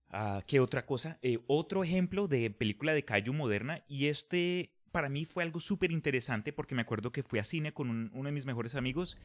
ah, 0.10 0.42
¿qué 0.48 0.60
otra 0.60 0.84
cosa? 0.88 1.20
Eh, 1.22 1.38
otro 1.46 1.84
ejemplo 1.84 2.28
de 2.28 2.50
película 2.50 2.92
de 2.94 3.06
Kaiju 3.06 3.34
moderna 3.34 3.84
y 3.88 4.08
este 4.08 4.74
para 4.92 5.10
mí 5.10 5.26
fue 5.26 5.44
algo 5.44 5.60
súper 5.60 5.92
interesante 5.92 6.52
porque 6.52 6.74
me 6.74 6.82
acuerdo 6.82 7.12
que 7.12 7.22
fui 7.22 7.38
a 7.38 7.44
cine 7.44 7.72
con 7.72 7.92
un- 7.92 8.10
uno 8.16 8.30
de 8.30 8.32
mis 8.34 8.48
mejores 8.48 8.74
amigos 8.74 9.20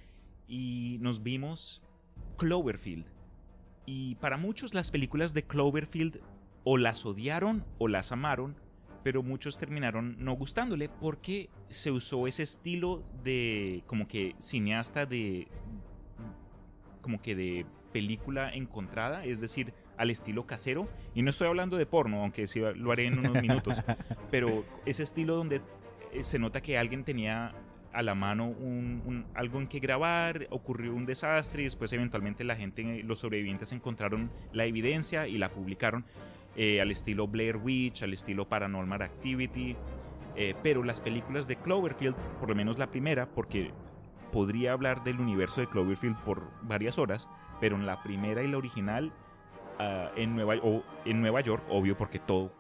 y 0.46 0.98
nos 1.00 1.22
vimos 1.22 1.82
Cloverfield. 2.36 3.06
Y 3.86 4.16
para 4.16 4.36
muchos 4.36 4.74
las 4.74 4.90
películas 4.90 5.32
de 5.32 5.44
Cloverfield 5.44 6.20
o 6.64 6.76
las 6.76 7.06
odiaron 7.06 7.64
o 7.78 7.88
las 7.88 8.12
amaron, 8.12 8.54
pero 9.02 9.22
muchos 9.22 9.56
terminaron 9.56 10.22
no 10.22 10.34
gustándole 10.34 10.90
porque 10.90 11.48
se 11.70 11.90
usó 11.90 12.26
ese 12.26 12.42
estilo 12.42 13.02
de 13.22 13.82
como 13.86 14.08
que 14.08 14.34
cineasta 14.38 15.06
de 15.06 15.48
como 17.00 17.22
que 17.22 17.34
de 17.34 17.66
película 17.94 18.50
encontrada, 18.52 19.24
es 19.24 19.40
decir, 19.40 19.72
al 19.96 20.10
estilo 20.10 20.44
casero. 20.46 20.88
Y 21.14 21.22
no 21.22 21.30
estoy 21.30 21.46
hablando 21.46 21.76
de 21.76 21.86
porno, 21.86 22.20
aunque 22.22 22.48
sí 22.48 22.60
lo 22.74 22.90
haré 22.90 23.06
en 23.06 23.20
unos 23.20 23.40
minutos. 23.40 23.80
pero 24.32 24.64
ese 24.84 25.04
estilo 25.04 25.36
donde 25.36 25.60
eh, 26.12 26.24
se 26.24 26.38
nota 26.40 26.60
que 26.60 26.76
alguien 26.76 27.04
tenía 27.04 27.52
a 27.92 28.02
la 28.02 28.16
mano 28.16 28.46
un, 28.48 29.00
un- 29.06 29.24
algo 29.34 29.60
en 29.60 29.68
que 29.68 29.78
grabar, 29.78 30.48
ocurrió 30.50 30.92
un 30.92 31.06
desastre 31.06 31.62
y 31.62 31.64
después 31.66 31.92
eventualmente 31.92 32.42
la 32.42 32.56
gente, 32.56 33.02
los 33.04 33.20
sobrevivientes 33.20 33.70
encontraron 33.70 34.32
la 34.52 34.64
evidencia 34.64 35.28
y 35.28 35.38
la 35.38 35.50
publicaron 35.52 36.04
eh, 36.56 36.80
al 36.80 36.90
estilo 36.90 37.28
Blair 37.28 37.56
Witch, 37.56 38.02
al 38.02 38.12
estilo 38.12 38.48
Paranormal 38.48 39.00
Activity. 39.02 39.76
eh, 40.34 40.54
pero 40.64 40.82
las 40.82 41.00
películas 41.00 41.46
de 41.46 41.54
Cloverfield, 41.54 42.16
por 42.40 42.48
lo 42.48 42.56
menos 42.56 42.76
la 42.78 42.88
primera, 42.90 43.26
porque 43.30 43.70
podría 44.32 44.72
hablar 44.72 45.04
del 45.04 45.20
universo 45.20 45.60
de 45.60 45.68
Cloverfield 45.68 46.16
por 46.24 46.42
varias 46.62 46.98
horas, 46.98 47.28
pero 47.60 47.76
en 47.76 47.86
la 47.86 48.02
primera 48.02 48.42
y 48.42 48.48
la 48.48 48.58
original, 48.58 49.12
ah, 49.78 50.10
en, 50.16 50.34
Nueva, 50.34 50.56
o 50.62 50.84
en 51.04 51.20
Nueva 51.20 51.40
York, 51.40 51.64
obvio 51.68 51.96
porque 51.96 52.18
todo, 52.18 52.52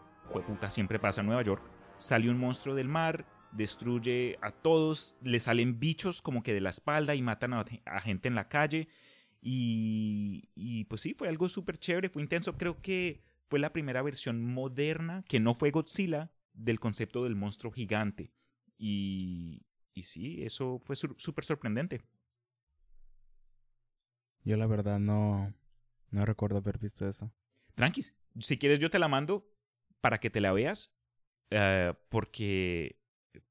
puta, 0.46 0.70
siempre 0.70 0.98
pasa 0.98 1.20
en 1.20 1.28
Nueva 1.28 1.42
York, 1.42 1.62
sale 1.98 2.30
un 2.30 2.38
monstruo 2.38 2.74
del 2.74 2.88
mar, 2.88 3.26
destruye 3.52 4.38
a 4.42 4.50
todos, 4.50 5.16
le 5.22 5.40
salen 5.40 5.78
bichos 5.78 6.22
como 6.22 6.42
que 6.42 6.52
de 6.52 6.60
la 6.60 6.70
espalda 6.70 7.14
y 7.14 7.22
matan 7.22 7.54
a, 7.54 7.64
gente 8.00 8.28
en 8.28 8.34
la 8.34 8.48
calle. 8.48 8.88
Y, 9.40 10.48
y 10.54 10.84
pues 10.84 11.02
sí, 11.02 11.14
fue 11.14 11.28
algo 11.28 11.48
súper 11.48 11.76
chévere, 11.76 12.08
fue 12.08 12.22
intenso. 12.22 12.56
Creo 12.56 12.80
que 12.80 13.22
fue 13.46 13.58
la 13.58 13.72
primera 13.72 14.02
versión 14.02 14.44
moderna, 14.44 15.22
que 15.28 15.38
no 15.38 15.54
fue 15.54 15.70
Godzilla, 15.70 16.30
del 16.54 16.80
concepto 16.80 17.24
del 17.24 17.36
monstruo 17.36 17.72
gigante. 17.72 18.32
Y, 18.78 19.66
y 19.92 20.02
sí, 20.04 20.42
eso 20.42 20.78
fue 20.78 20.96
súper 20.96 21.44
sorprendente. 21.44 22.02
Yo 24.44 24.56
la 24.56 24.66
verdad 24.66 24.98
no, 24.98 25.52
no 26.10 26.24
recuerdo 26.26 26.58
haber 26.58 26.78
visto 26.78 27.08
eso. 27.08 27.32
Tranquis, 27.74 28.14
si 28.38 28.58
quieres 28.58 28.78
yo 28.78 28.90
te 28.90 28.98
la 28.98 29.08
mando 29.08 29.50
para 30.00 30.20
que 30.20 30.30
te 30.30 30.40
la 30.40 30.52
veas, 30.52 30.94
eh, 31.50 31.94
porque, 32.10 33.00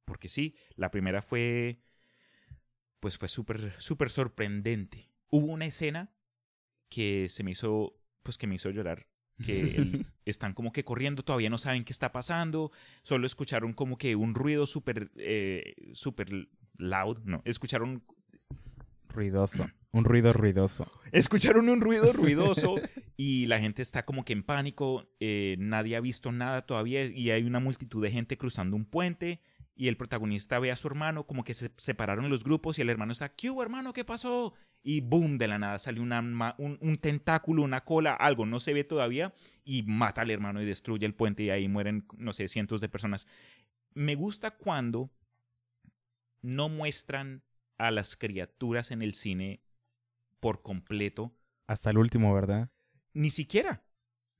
porque 0.05 0.29
sí, 0.29 0.55
la 0.75 0.91
primera 0.91 1.21
fue, 1.21 1.81
pues 2.99 3.17
fue 3.17 3.27
súper, 3.27 3.73
súper 3.79 4.09
sorprendente. 4.09 5.09
Hubo 5.29 5.47
una 5.47 5.65
escena 5.65 6.13
que 6.89 7.27
se 7.27 7.43
me 7.43 7.51
hizo, 7.51 7.99
pues 8.21 8.37
que 8.37 8.45
me 8.45 8.55
hizo 8.55 8.69
llorar, 8.69 9.07
que 9.43 10.05
están 10.25 10.53
como 10.53 10.71
que 10.71 10.85
corriendo, 10.85 11.23
todavía 11.23 11.49
no 11.49 11.57
saben 11.57 11.85
qué 11.85 11.91
está 11.91 12.11
pasando, 12.11 12.71
solo 13.01 13.25
escucharon 13.25 13.73
como 13.73 13.97
que 13.97 14.15
un 14.15 14.35
ruido 14.35 14.67
súper, 14.67 15.11
eh, 15.15 15.75
súper 15.93 16.49
loud, 16.77 17.19
no, 17.23 17.41
escucharon 17.45 18.03
Ruidoso. 19.09 19.69
Un 19.93 20.05
ruido 20.05 20.33
ruidoso. 20.33 20.91
Escucharon 21.11 21.69
un 21.69 21.79
ruido 21.79 22.11
ruidoso 22.13 22.81
y 23.15 23.45
la 23.45 23.59
gente 23.59 23.83
está 23.83 24.05
como 24.05 24.25
que 24.25 24.33
en 24.33 24.41
pánico, 24.41 25.07
eh, 25.19 25.55
nadie 25.59 25.95
ha 25.95 26.01
visto 26.01 26.31
nada 26.31 26.65
todavía 26.65 27.05
y 27.05 27.29
hay 27.29 27.43
una 27.43 27.59
multitud 27.59 28.01
de 28.01 28.09
gente 28.09 28.35
cruzando 28.35 28.75
un 28.75 28.85
puente 28.85 29.39
y 29.75 29.89
el 29.89 29.95
protagonista 29.95 30.57
ve 30.57 30.71
a 30.71 30.77
su 30.77 30.87
hermano 30.87 31.27
como 31.27 31.43
que 31.43 31.53
se 31.53 31.71
separaron 31.77 32.31
los 32.31 32.43
grupos 32.43 32.79
y 32.79 32.81
el 32.81 32.89
hermano 32.89 33.13
está, 33.13 33.29
¿qué 33.29 33.51
hubo 33.51 33.61
hermano? 33.61 33.93
¿Qué 33.93 34.03
pasó? 34.03 34.55
Y 34.81 35.01
boom, 35.01 35.37
de 35.37 35.47
la 35.47 35.59
nada 35.59 35.77
sale 35.77 35.99
una 35.99 36.55
un, 36.57 36.79
un 36.81 36.97
tentáculo, 36.97 37.61
una 37.61 37.83
cola, 37.83 38.13
algo, 38.15 38.47
no 38.47 38.59
se 38.59 38.73
ve 38.73 38.83
todavía 38.83 39.31
y 39.63 39.83
mata 39.83 40.21
al 40.21 40.31
hermano 40.31 40.59
y 40.59 40.65
destruye 40.65 41.05
el 41.05 41.13
puente 41.13 41.43
y 41.43 41.51
ahí 41.51 41.67
mueren, 41.67 42.07
no 42.17 42.33
sé, 42.33 42.47
cientos 42.47 42.81
de 42.81 42.89
personas. 42.89 43.27
Me 43.93 44.15
gusta 44.15 44.49
cuando 44.49 45.11
no 46.41 46.67
muestran 46.67 47.43
a 47.77 47.91
las 47.91 48.15
criaturas 48.15 48.89
en 48.89 49.03
el 49.03 49.13
cine 49.13 49.61
por 50.43 50.61
completo 50.61 51.33
Hasta 51.67 51.89
el 51.89 51.97
último, 51.97 52.33
¿verdad? 52.33 52.69
ni 53.13 53.29
siquiera. 53.29 53.85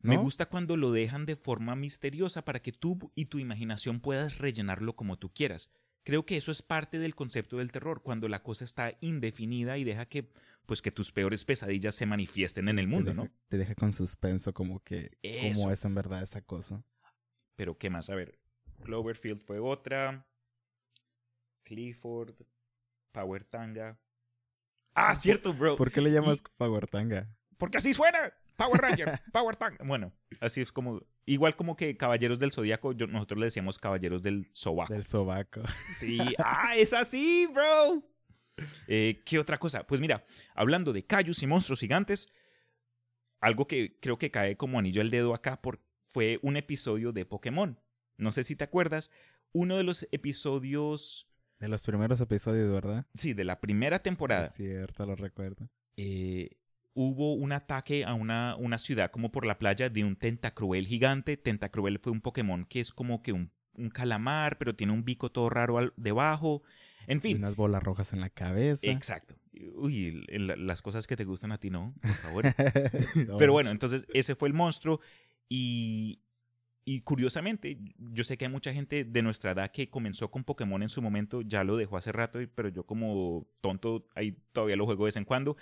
Me 0.01 0.17
gusta 0.17 0.47
cuando 0.47 0.75
lo 0.75 0.91
dejan 0.91 1.25
de 1.25 1.37
forma 1.37 1.77
misteriosa 1.77 2.43
para 2.43 2.61
que 2.61 2.73
tú 2.73 3.13
y 3.15 3.27
tu 3.27 3.39
imaginación 3.39 4.01
puedas 4.01 4.37
rellenarlo 4.37 4.97
como 4.97 5.17
tú 5.17 5.31
quieras. 5.33 5.71
Creo 6.03 6.25
que 6.25 6.35
eso 6.35 6.51
es 6.51 6.61
parte 6.61 6.99
del 6.99 7.15
concepto 7.15 7.59
del 7.59 7.71
terror, 7.71 8.01
cuando 8.01 8.27
la 8.27 8.43
cosa 8.43 8.65
está 8.65 8.97
indefinida 8.99 9.77
y 9.77 9.85
deja 9.85 10.05
que, 10.07 10.29
pues, 10.65 10.81
que 10.81 10.91
tus 10.91 11.13
peores 11.13 11.45
pesadillas 11.45 11.95
se 11.95 12.05
manifiesten 12.05 12.67
en 12.67 12.79
el 12.79 12.89
mundo, 12.89 13.11
te 13.11 13.15
deja, 13.15 13.23
¿no? 13.23 13.31
Te 13.47 13.57
deja 13.57 13.75
con 13.75 13.93
suspenso 13.93 14.53
como 14.53 14.81
que 14.81 15.17
Eso. 15.21 15.61
cómo 15.61 15.71
es 15.71 15.85
en 15.85 15.95
verdad 15.95 16.21
esa 16.21 16.41
cosa. 16.41 16.83
Pero, 17.55 17.77
¿qué 17.77 17.89
más? 17.89 18.09
A 18.09 18.15
ver, 18.15 18.37
Cloverfield 18.83 19.41
fue 19.41 19.59
otra. 19.59 20.27
Clifford, 21.63 22.35
Power 23.13 23.45
Tanga. 23.45 23.97
Ah, 24.95 25.15
cierto, 25.15 25.53
bro. 25.53 25.75
¿Por 25.75 25.91
qué 25.91 26.01
le 26.01 26.11
llamas 26.11 26.43
Power 26.57 26.87
Tanga? 26.87 27.27
Porque 27.57 27.77
así 27.77 27.93
suena. 27.93 28.33
Power 28.55 28.81
Ranger, 28.81 29.19
Power 29.31 29.55
Tank. 29.55 29.81
Bueno, 29.83 30.13
así 30.39 30.61
es 30.61 30.71
como. 30.71 31.01
Igual 31.25 31.55
como 31.55 31.75
que 31.75 31.97
Caballeros 31.97 32.37
del 32.37 32.51
Zodíaco, 32.51 32.91
yo- 32.93 33.07
nosotros 33.07 33.39
le 33.39 33.45
decíamos 33.45 33.79
Caballeros 33.79 34.21
del 34.21 34.47
Sobaco. 34.51 34.93
Del 34.93 35.03
sobaco. 35.05 35.61
Sí. 35.97 36.19
Ah, 36.37 36.75
es 36.77 36.93
así, 36.93 37.47
bro. 37.51 38.03
Eh, 38.87 39.23
¿Qué 39.25 39.39
otra 39.39 39.57
cosa? 39.57 39.87
Pues 39.87 40.01
mira, 40.01 40.23
hablando 40.53 40.93
de 40.93 41.03
callos 41.05 41.41
y 41.41 41.47
monstruos 41.47 41.79
gigantes, 41.79 42.31
algo 43.39 43.67
que 43.67 43.97
creo 43.99 44.17
que 44.19 44.29
cae 44.31 44.55
como 44.57 44.77
anillo 44.77 45.01
al 45.01 45.09
dedo 45.09 45.33
acá 45.33 45.59
por, 45.61 45.81
fue 46.03 46.39
un 46.43 46.55
episodio 46.57 47.11
de 47.11 47.25
Pokémon. 47.25 47.79
No 48.17 48.31
sé 48.31 48.43
si 48.43 48.55
te 48.55 48.63
acuerdas. 48.63 49.09
Uno 49.51 49.77
de 49.77 49.83
los 49.83 50.07
episodios, 50.11 51.27
De 51.63 51.69
los 51.69 51.83
primeros 51.85 52.19
episodios, 52.19 52.69
¿verdad? 52.71 53.05
sí, 53.13 53.33
de 53.33 53.43
la 53.45 53.59
primera 53.61 53.99
temporada. 53.99 54.47
Es 54.47 54.53
cierto, 54.53 55.05
lo 55.05 55.15
recuerdo. 55.15 55.69
eh, 55.97 56.57
hubo 56.93 57.33
un 57.33 57.51
ataque 57.53 58.03
a 58.05 58.13
una, 58.13 58.55
una 58.57 58.77
ciudad 58.77 59.09
como 59.11 59.31
por 59.31 59.45
la 59.45 59.57
playa 59.57 59.89
de 59.89 60.03
un 60.03 60.15
Tentacruel 60.15 60.85
gigante. 60.85 61.37
Tentacruel 61.37 61.99
fue 61.99 62.11
un 62.11 62.21
Pokémon 62.21 62.65
que 62.65 62.81
es 62.81 62.91
como 62.91 63.21
que 63.23 63.31
un, 63.31 63.49
un 63.75 63.89
calamar, 63.89 64.57
pero 64.57 64.75
tiene 64.75 64.93
un 64.93 65.05
bico 65.05 65.31
todo 65.31 65.49
raro 65.49 65.77
al- 65.77 65.93
debajo. 65.97 66.63
En 67.07 67.17
Y 67.19 67.21
fin, 67.21 67.37
unas 67.37 67.55
bolas 67.55 67.81
rojas 67.81 68.11
en 68.13 68.19
la 68.21 68.29
cabeza. 68.29 68.85
exacto. 68.87 69.35
Uy, 69.75 70.25
las 70.37 70.81
cosas 70.81 71.07
que 71.07 71.15
te 71.15 71.23
gustan 71.25 71.51
a 71.53 71.59
ti, 71.59 71.69
¿no? 71.69 71.93
Por 72.01 72.11
favor. 72.15 72.43
No, 73.27 73.37
Pero 73.37 73.53
bueno, 73.53 73.69
entonces 73.71 74.05
ese 74.13 74.35
fue 74.35 74.49
el 74.49 74.53
monstruo 74.53 74.99
y, 75.49 76.19
y 76.85 77.01
curiosamente, 77.01 77.77
yo 77.97 78.23
sé 78.23 78.37
que 78.37 78.45
hay 78.45 78.51
mucha 78.51 78.73
gente 78.73 79.05
de 79.05 79.21
nuestra 79.21 79.51
edad 79.51 79.71
que 79.71 79.89
comenzó 79.89 80.29
con 80.29 80.43
Pokémon 80.43 80.81
en 80.81 80.89
su 80.89 81.01
momento, 81.01 81.41
ya 81.41 81.63
lo 81.63 81.77
dejó 81.77 81.95
hace 81.95 82.11
rato, 82.11 82.39
pero 82.55 82.69
yo 82.69 82.85
como 82.85 83.47
tonto 83.61 84.07
ahí 84.15 84.37
todavía 84.51 84.75
lo 84.75 84.85
juego 84.85 85.05
de 85.05 85.07
vez 85.07 85.15
en 85.15 85.23
cuando. 85.23 85.55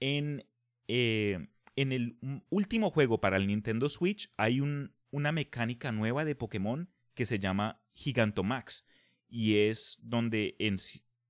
En, 0.00 0.46
eh, 0.88 1.48
en 1.76 1.92
el 1.92 2.16
último 2.48 2.90
juego 2.90 3.20
para 3.20 3.36
el 3.36 3.46
Nintendo 3.46 3.88
Switch 3.90 4.32
hay 4.38 4.60
un, 4.60 4.94
una 5.10 5.30
mecánica 5.30 5.92
nueva 5.92 6.24
de 6.24 6.34
Pokémon 6.34 6.88
que 7.14 7.26
se 7.26 7.38
llama 7.38 7.82
Gigantomax 7.92 8.86
y 9.28 9.56
es 9.56 9.98
donde 10.02 10.56
en 10.58 10.76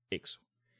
exo. 0.09 0.39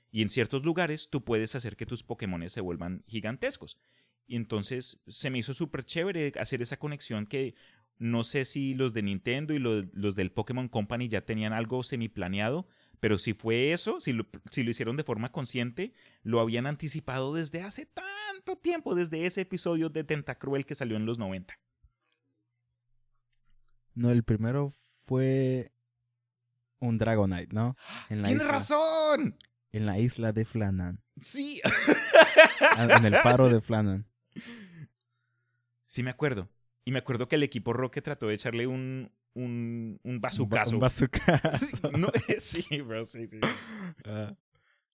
Y 0.10 0.22
en 0.22 0.30
ciertos 0.30 0.64
lugares 0.64 1.10
tú 1.10 1.24
puedes 1.26 1.56
hacer 1.56 1.76
que 1.76 1.86
tus 1.86 2.04
Pokémon 2.04 2.50
se 2.50 2.62
vuelvan 2.62 3.04
gigantescos. 3.08 3.78
Y 4.26 4.38
entonces 4.38 5.02
se 5.08 5.30
me 5.30 5.40
hizo 5.40 5.54
súper 5.54 5.84
chévere 5.84 6.32
hacer 6.40 6.62
esa 6.62 6.78
conexión 6.78 7.26
que 7.26 7.56
no 7.98 8.24
sé 8.24 8.46
si 8.46 8.74
los 8.74 8.94
de 8.94 9.04
Nintendo 9.04 9.54
y 9.54 9.60
los, 9.60 9.86
los 9.94 10.16
del 10.16 10.32
Pokémon 10.32 10.68
Company 10.68 11.08
ya 11.08 11.22
tenían 11.22 11.54
algo 11.54 11.84
semi-planeado, 11.84 12.68
pero 13.00 13.20
si 13.20 13.34
fue 13.34 13.72
eso, 13.74 14.00
si 14.00 14.14
lo, 14.14 14.28
si 14.50 14.64
lo 14.64 14.72
hicieron 14.72 14.98
de 14.98 15.04
forma 15.04 15.32
consciente, 15.32 15.94
lo 16.24 16.40
habían 16.40 16.66
anticipado 16.68 17.34
desde 17.34 17.62
hace 17.62 17.86
tanto 17.86 18.58
tiempo, 18.58 18.96
desde 18.96 19.26
ese 19.26 19.42
episodio 19.42 19.90
de 19.90 20.04
Tentacruel 20.04 20.66
que 20.66 20.76
salió 20.76 20.98
en 20.98 21.06
los 21.06 21.18
90. 21.18 21.58
No, 23.96 24.10
el 24.10 24.24
primero 24.24 24.74
fue 25.06 25.72
un 26.80 26.98
Dragonite, 26.98 27.54
¿no? 27.54 27.76
En 28.10 28.22
la 28.22 28.28
¡Tienes 28.28 28.44
isla, 28.44 28.54
razón! 28.54 29.38
En 29.72 29.86
la 29.86 30.00
isla 30.00 30.32
de 30.34 30.46
Flannan. 30.46 31.02
Sí. 31.20 31.62
Ah, 32.76 32.88
En 32.98 33.06
el 33.06 33.16
faro 33.18 33.50
de 33.50 33.62
Flannan. 33.62 34.08
Sí 35.86 36.02
me 36.02 36.10
acuerdo. 36.10 36.50
Y 36.86 36.92
me 36.92 37.00
acuerdo 37.00 37.28
que 37.28 37.36
el 37.36 37.44
equipo 37.44 37.74
Rocket 37.74 38.04
trató 38.04 38.28
de 38.28 38.36
echarle 38.36 38.68
un, 38.68 39.12
un, 39.34 40.00
un 40.04 40.16
Un 40.16 40.20
ba- 40.22 40.28
bazucazo. 40.30 40.76
Un 40.76 40.80
bazucazo. 40.82 41.66
Sí, 41.66 41.78
no, 41.98 42.12
sí, 42.40 42.82
bro, 42.82 43.06
sí, 43.06 43.28
sí. 43.28 43.40
Ah. 44.06 44.36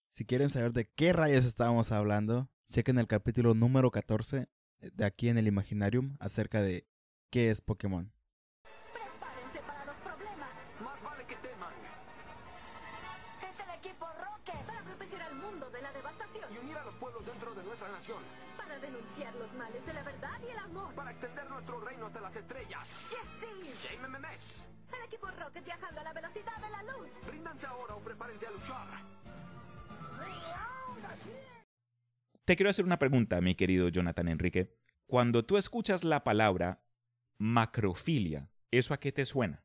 Si 0.08 0.24
quieren 0.24 0.50
saber 0.50 0.72
de 0.72 0.88
qué 0.94 1.12
rayos 1.12 1.44
estábamos 1.44 1.92
hablando, 1.92 2.48
chequen 2.70 2.98
el 2.98 3.06
capítulo 3.06 3.54
número 3.54 3.90
14 3.90 4.48
de 4.80 5.04
aquí 5.04 5.28
en 5.28 5.38
el 5.38 5.46
Imaginarium 5.46 6.16
acerca 6.20 6.62
de 6.62 6.86
qué 7.30 7.50
es 7.50 7.60
Pokémon. 7.60 8.12
El 24.96 25.04
equipo 25.06 25.26
Rocket 25.26 25.64
viajando 25.64 26.00
a 26.00 26.04
la 26.04 26.12
velocidad 26.12 26.56
de 26.60 26.70
la 26.70 26.82
luz. 26.82 27.08
Ríndanse 27.30 27.66
ahora 27.66 27.94
o 27.94 28.00
prepárense 28.00 28.46
a 28.46 28.50
luchar. 28.50 29.10
Te 32.44 32.56
quiero 32.56 32.70
hacer 32.70 32.84
una 32.84 32.98
pregunta, 32.98 33.40
mi 33.40 33.54
querido 33.54 33.88
Jonathan 33.88 34.28
Enrique. 34.28 34.74
Cuando 35.06 35.44
tú 35.44 35.56
escuchas 35.56 36.02
la 36.02 36.24
palabra 36.24 36.82
macrofilia, 37.38 38.50
¿eso 38.70 38.92
a 38.92 38.98
qué 38.98 39.12
te 39.12 39.24
suena? 39.24 39.64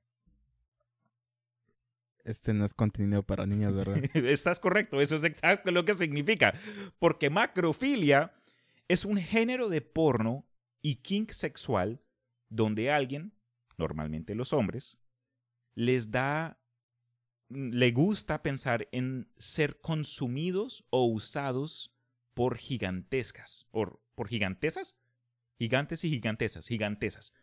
Este 2.24 2.54
no 2.54 2.66
es 2.66 2.74
contenido 2.74 3.24
para 3.24 3.46
niños, 3.46 3.76
¿verdad? 3.76 3.98
Estás 4.14 4.60
correcto, 4.60 5.00
eso 5.00 5.16
es 5.16 5.24
exacto 5.24 5.72
lo 5.72 5.86
que 5.86 5.94
significa. 5.94 6.54
Porque 7.00 7.30
macrofilia 7.30 8.34
es 8.88 9.06
un 9.06 9.18
género 9.18 9.70
de 9.70 9.82
porno 9.82 10.48
y 10.82 10.98
kink 10.98 11.32
sexual 11.32 12.02
donde 12.50 12.92
alguien, 12.92 13.34
normalmente 13.78 14.36
los 14.36 14.54
hombres, 14.54 14.98
les 15.76 16.12
da 16.12 16.60
le 17.50 17.92
gusta 17.92 18.42
pensar 18.42 18.88
en 18.92 19.30
ser 19.38 19.80
consumidos 19.80 20.86
o 20.90 21.06
usados 21.06 21.94
por 22.34 22.58
gigantescas, 22.58 23.68
por, 23.72 24.02
por 24.16 24.28
gigantesas, 24.28 24.98
gigantes 25.58 26.04
y 26.04 26.10
gigantesas, 26.10 26.68
gigantesas. 26.68 27.34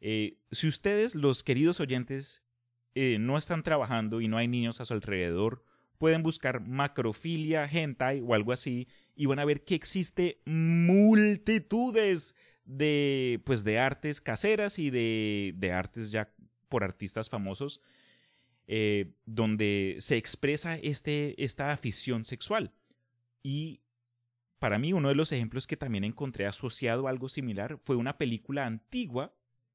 Eh, 0.00 0.38
si 0.52 0.68
ustedes, 0.68 1.14
los 1.14 1.42
queridos 1.42 1.80
oyentes, 1.80 2.42
eh, 2.94 3.18
no 3.18 3.36
están 3.36 3.62
trabajando 3.62 4.20
y 4.20 4.28
no 4.28 4.36
hay 4.36 4.48
niños 4.48 4.80
a 4.80 4.84
su 4.84 4.94
alrededor, 4.94 5.64
pueden 5.98 6.22
buscar 6.22 6.60
macrofilia, 6.60 7.64
hentai 7.66 8.20
o 8.20 8.34
algo 8.34 8.52
así 8.52 8.86
y 9.16 9.26
van 9.26 9.40
a 9.40 9.44
ver 9.44 9.64
que 9.64 9.74
existe 9.74 10.40
multitudes 10.44 12.36
de, 12.68 13.40
pues, 13.44 13.64
de 13.64 13.78
artes 13.78 14.20
caseras 14.20 14.78
y 14.78 14.90
de, 14.90 15.54
de 15.56 15.72
artes 15.72 16.12
ya 16.12 16.32
por 16.68 16.84
artistas 16.84 17.28
famosos 17.30 17.80
eh, 18.66 19.12
donde 19.24 19.96
se 20.00 20.18
expresa 20.18 20.76
este, 20.76 21.42
esta 21.42 21.72
afición 21.72 22.24
sexual. 22.26 22.72
Y 23.42 23.80
para 24.58 24.78
mí 24.78 24.92
uno 24.92 25.08
de 25.08 25.14
los 25.14 25.32
ejemplos 25.32 25.66
que 25.66 25.78
también 25.78 26.04
encontré 26.04 26.44
asociado 26.46 27.06
a 27.06 27.10
algo 27.10 27.30
similar 27.30 27.78
fue 27.82 27.96
una 27.96 28.18
película 28.18 28.66
antigua 28.66 29.34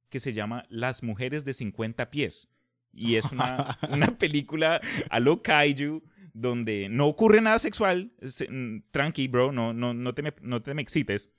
que 0.10 0.20
se 0.20 0.34
llama 0.34 0.66
Las 0.70 1.02
mujeres 1.02 1.44
de 1.46 1.56
50 1.56 2.12
pies. 2.12 2.50
Y 2.94 3.16
es 3.16 3.32
una, 3.32 3.80
una 3.90 4.20
película 4.20 4.80
a 5.10 5.20
lo 5.20 5.42
kaiju 5.42 6.04
donde 6.34 6.88
no 6.90 7.08
ocurre 7.08 7.42
nada 7.42 7.58
sexual. 7.58 8.12
Se- 8.22 8.48
mm, 8.48 8.84
Tranqui, 8.92 9.28
bro, 9.28 9.52
no, 9.52 9.74
no, 9.74 9.96
no, 9.96 10.14
te 10.14 10.22
me, 10.22 10.34
no 10.42 10.62
te 10.62 10.76
me 10.76 10.84
excites. 10.84 11.32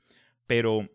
Pero 0.48 0.90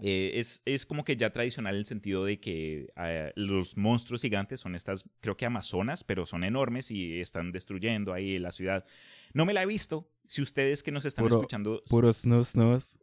eh, 0.00 0.32
es, 0.34 0.62
es 0.66 0.84
como 0.84 1.04
que 1.04 1.16
ya 1.16 1.30
tradicional 1.30 1.74
en 1.74 1.78
el 1.80 1.86
sentido 1.86 2.24
de 2.24 2.38
que 2.38 2.92
eh, 2.96 3.32
los 3.34 3.76
monstruos 3.76 4.22
gigantes 4.22 4.60
son 4.60 4.74
estas, 4.74 5.04
creo 5.20 5.36
que 5.36 5.46
amazonas, 5.46 6.04
pero 6.04 6.26
son 6.26 6.44
enormes 6.44 6.90
y 6.90 7.20
están 7.20 7.52
destruyendo 7.52 8.12
ahí 8.12 8.38
la 8.38 8.52
ciudad. 8.52 8.84
No 9.32 9.46
me 9.46 9.54
la 9.54 9.62
he 9.62 9.66
visto. 9.66 10.08
Si 10.26 10.42
ustedes 10.42 10.82
que 10.82 10.90
nos 10.92 11.04
están 11.04 11.24
Puro- 11.24 11.36
escuchando... 11.36 11.82
Puro 11.88 12.12
snus 12.12 12.48
snus. 12.48 12.98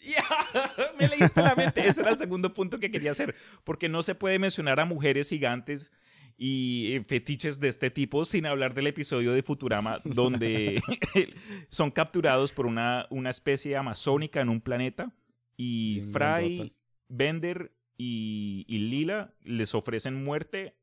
Ya, 0.00 0.24
me 0.98 1.08
leíste 1.08 1.42
la 1.42 1.54
mente. 1.54 1.86
Ese 1.86 2.00
era 2.00 2.10
el 2.10 2.18
segundo 2.18 2.54
punto 2.54 2.78
que 2.78 2.90
quería 2.90 3.10
hacer. 3.10 3.34
Porque 3.64 3.88
no 3.88 4.02
se 4.02 4.14
puede 4.14 4.38
mencionar 4.38 4.80
a 4.80 4.84
mujeres 4.84 5.28
gigantes 5.28 5.92
y 6.38 6.92
eh, 6.94 7.04
fetiches 7.04 7.58
de 7.58 7.68
este 7.68 7.90
tipo 7.90 8.24
sin 8.24 8.46
hablar 8.46 8.72
del 8.72 8.86
episodio 8.86 9.32
de 9.32 9.42
Futurama 9.42 10.00
donde 10.04 10.80
son 11.68 11.90
capturados 11.90 12.52
por 12.52 12.66
una, 12.66 13.06
una 13.10 13.30
especie 13.30 13.76
amazónica 13.76 14.40
en 14.40 14.48
un 14.48 14.60
planeta 14.60 15.12
y 15.58 16.00
Bien 16.00 16.12
Fry. 16.12 16.72
Bender 17.08 17.74
y, 17.98 18.64
y 18.68 18.78
Lila 18.78 19.34
les 19.42 19.74
ofrecen 19.74 20.22
muerte 20.24 20.76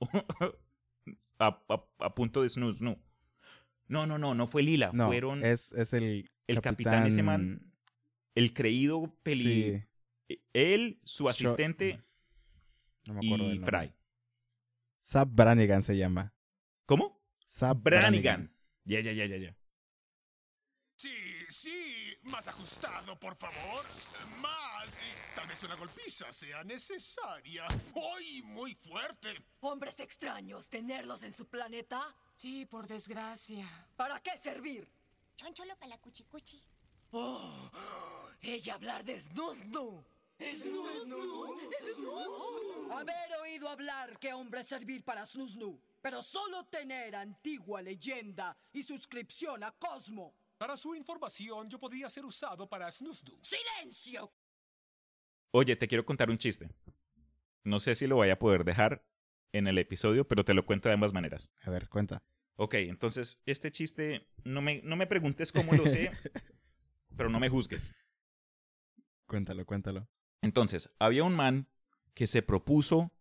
a, 1.38 1.62
a- 1.68 1.84
a 1.98 2.14
punto 2.14 2.42
de 2.42 2.48
snus. 2.48 2.80
No. 2.80 2.98
no, 3.86 4.06
no, 4.06 4.18
no, 4.18 4.34
no 4.34 4.46
fue 4.46 4.62
Lila. 4.62 4.90
No, 4.92 5.06
Fueron 5.06 5.44
es, 5.44 5.72
es 5.72 5.92
el, 5.92 6.30
el 6.46 6.60
capitán, 6.60 7.06
ese 7.06 7.22
man, 7.22 7.72
el 8.34 8.52
creído 8.52 9.14
peli... 9.22 9.84
Sí, 10.26 10.40
Él, 10.54 11.00
su 11.04 11.28
asistente 11.28 12.00
no 13.06 13.14
me 13.14 13.26
acuerdo 13.26 13.52
y. 13.52 13.58
Fry. 13.58 13.94
Sab 15.02 15.28
Brannigan 15.28 15.82
se 15.82 15.96
llama. 15.98 16.32
¿Cómo? 16.86 17.20
Sab 17.46 17.82
Brannigan. 17.82 18.50
Ya, 18.84 19.00
ya, 19.00 19.12
ya, 19.12 19.26
ya, 19.26 19.36
ya. 19.36 19.56
Sí, 20.96 21.10
sí, 21.50 21.83
más 22.24 22.46
ajustado, 22.48 23.18
por 23.18 23.36
favor. 23.36 23.84
Más. 24.40 24.94
y 24.98 25.34
Tal 25.34 25.46
vez 25.46 25.62
una 25.62 25.74
golpiza 25.76 26.32
sea 26.32 26.62
necesaria. 26.64 27.66
¡Ay, 28.16 28.42
muy 28.42 28.74
fuerte! 28.74 29.44
¿Hombres 29.60 29.98
extraños 30.00 30.68
tenerlos 30.68 31.22
en 31.22 31.32
su 31.32 31.46
planeta? 31.46 32.14
Sí, 32.36 32.66
por 32.66 32.86
desgracia. 32.86 33.68
¿Para 33.96 34.20
qué 34.20 34.36
servir? 34.38 34.88
Choncholo 35.36 35.76
para 35.76 35.88
la 35.88 35.98
cuchicuchi. 35.98 36.62
Oh, 37.12 37.70
ella 38.40 38.74
hablar 38.74 39.04
de 39.04 39.20
Snusnu. 39.20 40.04
¿Snusnu? 40.38 41.54
Haber 42.90 43.36
oído 43.40 43.68
hablar 43.68 44.18
que 44.18 44.32
hombre 44.32 44.64
servir 44.64 45.04
para 45.04 45.24
Snusnu, 45.26 45.80
pero 46.00 46.22
solo 46.22 46.64
tener 46.66 47.14
antigua 47.14 47.80
leyenda 47.82 48.56
y 48.72 48.82
suscripción 48.82 49.62
a 49.64 49.70
Cosmo. 49.72 50.34
Para 50.58 50.76
su 50.76 50.94
información, 50.94 51.68
yo 51.68 51.78
podía 51.78 52.08
ser 52.08 52.24
usado 52.24 52.68
para 52.68 52.90
Snusdu. 52.90 53.38
¡Silencio! 53.42 54.32
Oye, 55.50 55.76
te 55.76 55.88
quiero 55.88 56.04
contar 56.04 56.30
un 56.30 56.38
chiste. 56.38 56.70
No 57.64 57.80
sé 57.80 57.94
si 57.94 58.06
lo 58.06 58.16
voy 58.16 58.30
a 58.30 58.38
poder 58.38 58.64
dejar 58.64 59.04
en 59.52 59.66
el 59.66 59.78
episodio, 59.78 60.26
pero 60.26 60.44
te 60.44 60.54
lo 60.54 60.64
cuento 60.64 60.88
de 60.88 60.94
ambas 60.94 61.12
maneras. 61.12 61.50
A 61.62 61.70
ver, 61.70 61.88
cuenta. 61.88 62.22
Ok, 62.56 62.74
entonces, 62.74 63.42
este 63.46 63.72
chiste, 63.72 64.28
no 64.44 64.62
me, 64.62 64.80
no 64.82 64.96
me 64.96 65.06
preguntes 65.06 65.50
cómo 65.50 65.72
lo 65.72 65.86
sé, 65.86 66.10
pero 67.16 67.30
no 67.30 67.40
me 67.40 67.48
juzgues. 67.48 67.92
Cuéntalo, 69.26 69.64
cuéntalo. 69.66 70.08
Entonces, 70.40 70.90
había 70.98 71.24
un 71.24 71.34
man 71.34 71.68
que 72.14 72.26
se 72.26 72.42
propuso 72.42 73.12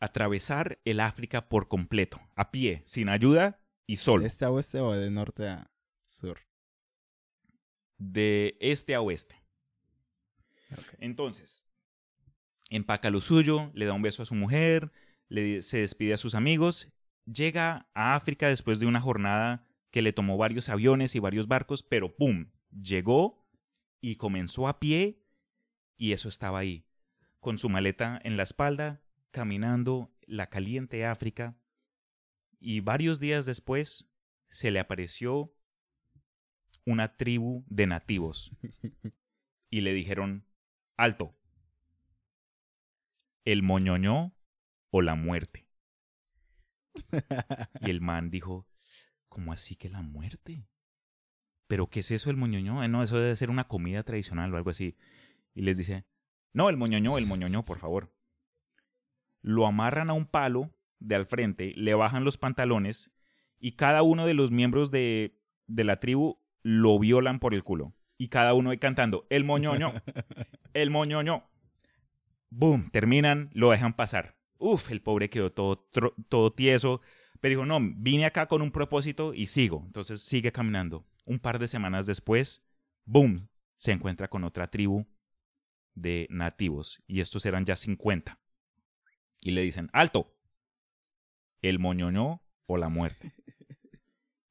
atravesar 0.00 0.80
el 0.84 1.00
África 1.00 1.48
por 1.48 1.68
completo, 1.68 2.20
a 2.34 2.50
pie, 2.50 2.82
sin 2.86 3.08
ayuda 3.08 3.63
y 3.86 3.96
solo. 3.96 4.22
¿De 4.22 4.28
este 4.28 4.44
a 4.44 4.50
oeste 4.50 4.80
o 4.80 4.92
de 4.92 5.10
norte 5.10 5.48
a 5.48 5.70
sur? 6.06 6.38
de 7.98 8.56
este 8.60 8.94
a 8.94 9.00
oeste. 9.00 9.42
Entonces, 10.98 11.64
empaca 12.70 13.10
lo 13.10 13.20
suyo, 13.20 13.70
le 13.74 13.86
da 13.86 13.92
un 13.92 14.02
beso 14.02 14.22
a 14.22 14.26
su 14.26 14.34
mujer, 14.34 14.92
le, 15.28 15.62
se 15.62 15.78
despide 15.78 16.14
a 16.14 16.18
sus 16.18 16.34
amigos, 16.34 16.92
llega 17.24 17.88
a 17.94 18.14
África 18.16 18.48
después 18.48 18.80
de 18.80 18.86
una 18.86 19.00
jornada 19.00 19.66
que 19.90 20.02
le 20.02 20.12
tomó 20.12 20.36
varios 20.36 20.68
aviones 20.68 21.14
y 21.14 21.20
varios 21.20 21.46
barcos, 21.46 21.82
pero 21.82 22.16
¡pum! 22.16 22.50
Llegó 22.70 23.46
y 24.00 24.16
comenzó 24.16 24.66
a 24.66 24.80
pie 24.80 25.22
y 25.96 26.12
eso 26.12 26.28
estaba 26.28 26.58
ahí, 26.58 26.86
con 27.38 27.58
su 27.58 27.68
maleta 27.68 28.20
en 28.24 28.36
la 28.36 28.42
espalda, 28.42 29.00
caminando 29.30 30.12
la 30.26 30.48
caliente 30.50 31.06
África 31.06 31.56
y 32.64 32.80
varios 32.80 33.20
días 33.20 33.44
después 33.44 34.10
se 34.48 34.70
le 34.70 34.80
apareció 34.80 35.52
una 36.86 37.14
tribu 37.16 37.62
de 37.66 37.86
nativos 37.86 38.56
y 39.70 39.82
le 39.82 39.92
dijeron, 39.92 40.46
alto, 40.96 41.36
el 43.44 43.62
moñoñó 43.62 44.34
o 44.90 45.02
la 45.02 45.14
muerte. 45.14 45.68
Y 47.82 47.90
el 47.90 48.00
man 48.00 48.30
dijo, 48.30 48.66
¿cómo 49.28 49.52
así 49.52 49.76
que 49.76 49.90
la 49.90 50.00
muerte? 50.00 50.66
¿Pero 51.66 51.90
qué 51.90 52.00
es 52.00 52.10
eso 52.12 52.30
el 52.30 52.36
moñoñó? 52.38 52.82
Eh, 52.82 52.88
No, 52.88 53.02
eso 53.02 53.18
debe 53.18 53.36
ser 53.36 53.50
una 53.50 53.68
comida 53.68 54.04
tradicional 54.04 54.54
o 54.54 54.56
algo 54.56 54.70
así. 54.70 54.96
Y 55.52 55.62
les 55.62 55.76
dice, 55.76 56.06
no, 56.54 56.70
el 56.70 56.78
moñoñó, 56.78 57.18
el 57.18 57.26
moñoñó, 57.26 57.64
por 57.64 57.78
favor. 57.78 58.14
Lo 59.42 59.66
amarran 59.66 60.08
a 60.08 60.14
un 60.14 60.26
palo 60.26 60.73
de 60.98 61.14
al 61.14 61.26
frente, 61.26 61.72
le 61.76 61.94
bajan 61.94 62.24
los 62.24 62.38
pantalones 62.38 63.12
y 63.58 63.72
cada 63.72 64.02
uno 64.02 64.26
de 64.26 64.34
los 64.34 64.50
miembros 64.50 64.90
de, 64.90 65.38
de 65.66 65.84
la 65.84 66.00
tribu 66.00 66.38
lo 66.62 66.98
violan 66.98 67.38
por 67.38 67.54
el 67.54 67.62
culo. 67.62 67.94
Y 68.16 68.28
cada 68.28 68.54
uno 68.54 68.70
ahí 68.70 68.78
cantando, 68.78 69.26
el 69.30 69.44
moñoño, 69.44 69.92
el 70.74 70.90
moñoño. 70.90 71.44
Boom, 72.50 72.90
terminan, 72.90 73.50
lo 73.52 73.70
dejan 73.70 73.94
pasar. 73.94 74.36
Uf, 74.58 74.90
el 74.90 75.02
pobre 75.02 75.30
quedó 75.30 75.52
todo, 75.52 75.88
todo 76.28 76.52
tieso. 76.52 77.00
Pero 77.40 77.50
dijo, 77.50 77.66
no, 77.66 77.78
vine 77.96 78.24
acá 78.24 78.46
con 78.46 78.62
un 78.62 78.70
propósito 78.70 79.34
y 79.34 79.48
sigo. 79.48 79.82
Entonces 79.86 80.22
sigue 80.22 80.52
caminando. 80.52 81.04
Un 81.26 81.38
par 81.38 81.58
de 81.58 81.68
semanas 81.68 82.06
después, 82.06 82.64
boom, 83.04 83.48
se 83.76 83.92
encuentra 83.92 84.28
con 84.28 84.44
otra 84.44 84.70
tribu 84.70 85.06
de 85.94 86.26
nativos. 86.30 87.02
Y 87.06 87.20
estos 87.20 87.44
eran 87.44 87.64
ya 87.64 87.76
50. 87.76 88.38
Y 89.42 89.50
le 89.50 89.62
dicen, 89.62 89.90
alto, 89.92 90.33
el 91.68 91.78
moñoño 91.78 92.42
o 92.66 92.76
la 92.76 92.88
muerte. 92.88 93.32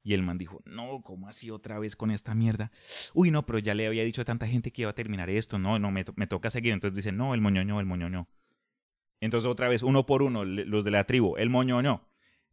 Y 0.02 0.12
el 0.12 0.22
man 0.22 0.36
dijo, 0.36 0.60
no, 0.66 1.00
¿cómo 1.02 1.28
así 1.28 1.50
otra 1.50 1.78
vez 1.78 1.96
con 1.96 2.10
esta 2.10 2.34
mierda? 2.34 2.70
Uy, 3.14 3.30
no, 3.30 3.46
pero 3.46 3.58
ya 3.58 3.72
le 3.74 3.86
había 3.86 4.04
dicho 4.04 4.20
a 4.20 4.24
tanta 4.26 4.46
gente 4.46 4.70
que 4.70 4.82
iba 4.82 4.90
a 4.90 4.94
terminar 4.94 5.30
esto. 5.30 5.58
No, 5.58 5.78
no, 5.78 5.90
me, 5.90 6.04
to- 6.04 6.12
me 6.16 6.26
toca 6.26 6.50
seguir. 6.50 6.74
Entonces 6.74 6.96
dicen, 6.96 7.16
no, 7.16 7.32
el 7.32 7.40
moñoño, 7.40 7.80
el 7.80 7.86
moñoño. 7.86 8.28
Entonces 9.20 9.48
otra 9.48 9.68
vez, 9.68 9.82
uno 9.82 10.04
por 10.04 10.22
uno, 10.22 10.44
los 10.44 10.84
de 10.84 10.90
la 10.90 11.04
tribu, 11.04 11.36
el 11.38 11.48
moñoño, 11.48 12.06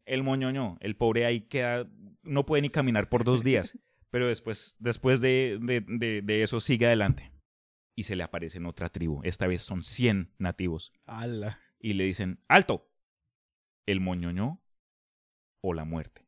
el 0.06 0.24
moñoño. 0.24 0.78
El 0.80 0.96
pobre 0.96 1.26
ahí 1.26 1.42
queda, 1.42 1.90
no 2.24 2.46
puede 2.46 2.62
ni 2.62 2.70
caminar 2.70 3.10
por 3.10 3.26
dos 3.26 3.44
días. 3.44 3.78
Pero 4.12 4.28
después, 4.28 4.78
después 4.80 5.20
de, 5.20 5.58
de, 5.62 5.82
de, 5.86 6.22
de 6.22 6.44
eso 6.44 6.62
sigue 6.62 6.86
adelante. 6.86 7.32
Y 7.96 8.04
se 8.04 8.16
le 8.16 8.24
aparece 8.24 8.60
en 8.60 8.66
otra 8.66 8.88
tribu. 8.90 9.20
Esta 9.26 9.48
vez 9.48 9.62
son 9.62 9.84
100 9.84 10.34
nativos. 10.38 10.94
¡Hala! 11.06 11.60
Y 11.80 11.94
le 11.94 12.06
dicen, 12.06 12.40
alto, 12.48 12.90
el 13.86 14.00
moñoño 14.00 14.62
o 15.62 15.74
la 15.74 15.86
muerte. 15.86 16.28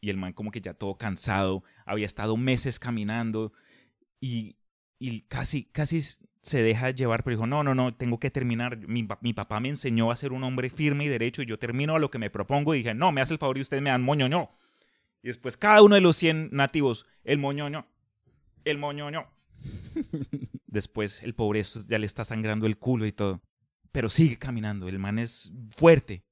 Y 0.00 0.10
el 0.10 0.16
man 0.16 0.32
como 0.32 0.50
que 0.50 0.60
ya 0.60 0.74
todo 0.74 0.96
cansado, 0.96 1.62
había 1.86 2.06
estado 2.06 2.36
meses 2.36 2.78
caminando 2.78 3.52
y, 4.20 4.56
y 4.98 5.22
casi, 5.22 5.64
casi 5.64 6.02
se 6.42 6.62
deja 6.62 6.90
llevar, 6.90 7.22
pero 7.22 7.36
dijo, 7.36 7.46
no, 7.46 7.62
no, 7.62 7.74
no, 7.74 7.94
tengo 7.94 8.18
que 8.18 8.30
terminar. 8.30 8.76
Mi, 8.88 9.06
mi 9.20 9.32
papá 9.32 9.60
me 9.60 9.68
enseñó 9.68 10.10
a 10.10 10.16
ser 10.16 10.32
un 10.32 10.42
hombre 10.42 10.70
firme 10.70 11.04
y 11.04 11.08
derecho 11.08 11.42
y 11.42 11.46
yo 11.46 11.58
termino 11.58 11.94
a 11.94 12.00
lo 12.00 12.10
que 12.10 12.18
me 12.18 12.30
propongo 12.30 12.74
y 12.74 12.78
dije, 12.78 12.94
no, 12.94 13.12
me 13.12 13.20
hace 13.20 13.34
el 13.34 13.38
favor 13.38 13.58
y 13.58 13.62
ustedes 13.62 13.82
me 13.82 13.90
dan 13.90 14.02
moñoño. 14.02 14.50
Y 15.22 15.28
después 15.28 15.56
cada 15.56 15.82
uno 15.82 15.94
de 15.94 16.00
los 16.00 16.16
100 16.16 16.50
nativos, 16.50 17.06
el 17.22 17.38
moñoño, 17.38 17.86
el 18.64 18.78
moñoño. 18.78 19.28
Después 20.66 21.22
el 21.22 21.34
pobre 21.34 21.62
ya 21.62 21.98
le 21.98 22.06
está 22.06 22.24
sangrando 22.24 22.66
el 22.66 22.78
culo 22.78 23.06
y 23.06 23.12
todo. 23.12 23.42
Pero 23.92 24.08
sigue 24.08 24.38
caminando, 24.38 24.88
el 24.88 24.98
man 24.98 25.18
es 25.18 25.52
fuerte. 25.76 26.24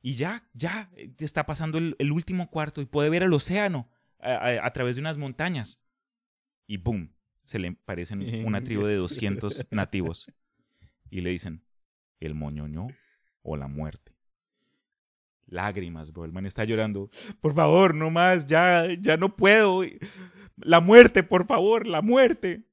Y 0.00 0.14
ya, 0.14 0.48
ya, 0.54 0.90
eh, 0.94 1.12
está 1.18 1.44
pasando 1.46 1.76
el, 1.78 1.96
el 1.98 2.12
último 2.12 2.48
cuarto 2.50 2.80
y 2.80 2.86
puede 2.86 3.10
ver 3.10 3.24
el 3.24 3.32
océano 3.32 3.90
a, 4.20 4.32
a- 4.34 4.66
a 4.66 4.72
través 4.72 4.94
de 4.96 5.00
unas 5.00 5.18
montañas. 5.18 5.80
Y 6.66 6.76
boom, 6.76 7.12
se 7.42 7.58
le 7.58 7.72
parecen 7.72 8.22
una 8.46 8.62
tribu 8.62 8.84
de 8.86 8.94
200 8.96 9.66
nativos. 9.72 10.26
Y 11.10 11.20
le 11.22 11.30
dicen, 11.30 11.64
el 12.20 12.34
moñoño 12.34 12.86
o 13.42 13.56
la 13.56 13.66
muerte. 13.66 14.14
Lágrimas, 15.46 16.12
bro. 16.12 16.24
El 16.24 16.32
man 16.32 16.44
está 16.46 16.64
llorando. 16.64 17.10
Por 17.40 17.54
favor, 17.54 17.94
no 17.94 18.10
más, 18.10 18.46
ya, 18.46 18.86
ya 19.00 19.16
no 19.16 19.34
puedo. 19.34 19.82
La 20.56 20.80
muerte, 20.80 21.22
por 21.22 21.46
favor, 21.46 21.86
la 21.86 22.02
muerte. 22.02 22.68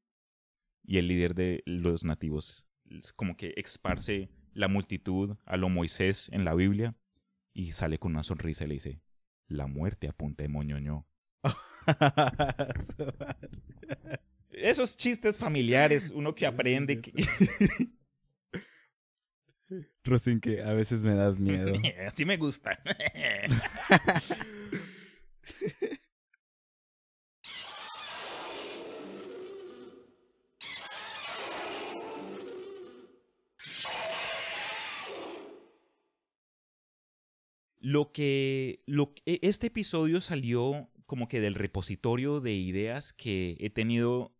Y 0.83 0.97
el 0.97 1.07
líder 1.07 1.33
de 1.35 1.63
los 1.65 2.03
nativos 2.03 2.67
como 3.15 3.35
que 3.35 3.53
esparce 3.57 4.29
la 4.55 4.67
multitud 4.67 5.37
a 5.45 5.57
lo 5.57 5.69
Moisés 5.69 6.29
en 6.33 6.43
la 6.45 6.55
Biblia 6.55 6.95
y 7.53 7.73
sale 7.73 7.99
con 7.99 8.13
una 8.13 8.23
sonrisa 8.23 8.63
y 8.63 8.67
le 8.67 8.73
dice, 8.75 9.01
la 9.47 9.67
muerte 9.67 10.07
apunta 10.07 10.41
de 10.43 10.49
moñoño. 10.49 11.05
Esos 14.49 14.95
chistes 14.97 15.37
familiares, 15.37 16.11
uno 16.15 16.33
que 16.33 16.45
aprende. 16.47 17.01
que- 17.01 17.11
Rosin, 20.03 20.39
que 20.39 20.61
a 20.63 20.73
veces 20.73 21.03
me 21.03 21.13
das 21.15 21.37
miedo. 21.39 21.73
Así 22.07 22.25
me 22.25 22.37
gusta. 22.37 22.79
Lo 37.85 38.11
que, 38.11 38.81
lo, 38.87 39.13
que- 39.13 39.37
este 39.43 39.67
episodio 39.67 40.19
salió 40.19 40.89
como 41.05 41.27
que 41.27 41.39
del 41.39 41.53
repositorio 41.53 42.41
de 42.41 42.53
ideas 42.55 43.13
que 43.13 43.57
he 43.59 43.69
tenido 43.69 44.33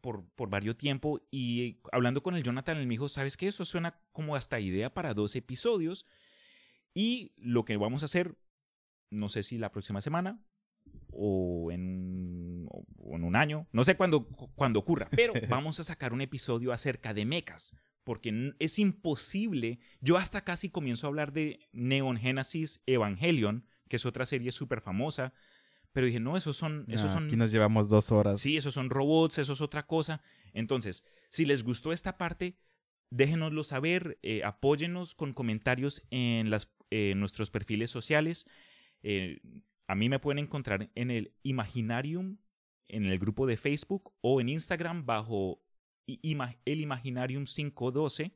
por, 0.00 0.24
por 0.36 0.48
varios 0.50 0.78
tiempo 0.78 1.20
y 1.32 1.80
hablando 1.90 2.22
con 2.22 2.36
el 2.36 2.44
Jonathan, 2.44 2.76
él 2.76 2.86
me 2.86 2.94
dijo, 2.94 3.08
¿sabes 3.08 3.36
qué? 3.36 3.48
Eso 3.48 3.64
suena 3.64 3.98
como 4.12 4.36
hasta 4.36 4.60
idea 4.60 4.94
para 4.94 5.14
dos 5.14 5.34
episodios 5.34 6.06
y 6.94 7.32
lo 7.36 7.64
que 7.64 7.76
vamos 7.76 8.02
a 8.02 8.04
hacer, 8.06 8.36
no 9.10 9.28
sé 9.28 9.42
si 9.42 9.58
la 9.58 9.72
próxima 9.72 10.00
semana 10.00 10.40
o 11.10 11.72
en, 11.72 12.68
o 12.70 13.16
en 13.16 13.24
un 13.24 13.34
año, 13.34 13.66
no 13.72 13.82
sé 13.82 13.96
cuándo, 13.96 14.28
cuándo 14.54 14.78
ocurra, 14.78 15.08
pero 15.10 15.32
vamos 15.48 15.80
a 15.80 15.84
sacar 15.84 16.12
un 16.12 16.20
episodio 16.20 16.72
acerca 16.72 17.12
de 17.14 17.26
mechas, 17.26 17.74
porque 18.06 18.54
es 18.60 18.78
imposible, 18.78 19.80
yo 20.00 20.16
hasta 20.16 20.44
casi 20.44 20.70
comienzo 20.70 21.06
a 21.06 21.08
hablar 21.08 21.32
de 21.32 21.58
Neon 21.72 22.16
Genesis 22.16 22.80
Evangelion, 22.86 23.66
que 23.88 23.96
es 23.96 24.06
otra 24.06 24.24
serie 24.26 24.52
súper 24.52 24.80
famosa, 24.80 25.34
pero 25.90 26.06
dije, 26.06 26.20
no, 26.20 26.36
esos 26.36 26.56
son... 26.56 26.84
Esos 26.86 27.10
Ah, 27.10 27.14
son 27.14 27.24
Aquí 27.24 27.34
nos 27.34 27.50
llevamos 27.50 27.88
dos 27.88 28.12
horas. 28.12 28.40
Sí, 28.40 28.56
esos 28.56 28.74
son 28.74 28.90
robots, 28.90 29.38
eso 29.38 29.54
es 29.54 29.60
otra 29.60 29.88
cosa. 29.88 30.22
Entonces, 30.52 31.02
si 31.30 31.46
les 31.46 31.64
gustó 31.64 31.92
esta 31.92 32.16
parte, 32.16 32.56
déjenoslo 33.10 33.64
saber, 33.64 34.20
eh, 34.22 34.44
apóyennos 34.44 35.16
con 35.16 35.32
comentarios 35.32 36.06
en 36.10 36.48
las, 36.48 36.72
eh, 36.90 37.14
nuestros 37.16 37.50
perfiles 37.50 37.90
sociales. 37.90 38.46
Eh, 39.02 39.40
a 39.88 39.96
mí 39.96 40.08
me 40.08 40.20
pueden 40.20 40.38
encontrar 40.38 40.92
en 40.94 41.10
el 41.10 41.34
Imaginarium, 41.42 42.38
en 42.86 43.06
el 43.06 43.18
grupo 43.18 43.48
de 43.48 43.56
Facebook 43.56 44.12
o 44.20 44.40
en 44.40 44.48
Instagram 44.48 45.06
bajo 45.06 45.60
el 46.06 46.80
Imaginarium 46.80 47.44
512. 47.44 48.32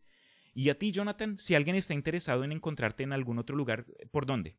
Y 0.54 0.68
a 0.70 0.78
ti, 0.78 0.90
Jonathan, 0.92 1.38
si 1.38 1.54
alguien 1.54 1.76
está 1.76 1.94
interesado 1.94 2.42
en 2.44 2.52
encontrarte 2.52 3.02
en 3.04 3.12
algún 3.12 3.38
otro 3.38 3.56
lugar, 3.56 3.86
¿por 4.10 4.26
dónde? 4.26 4.58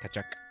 Cachac. 0.00 0.47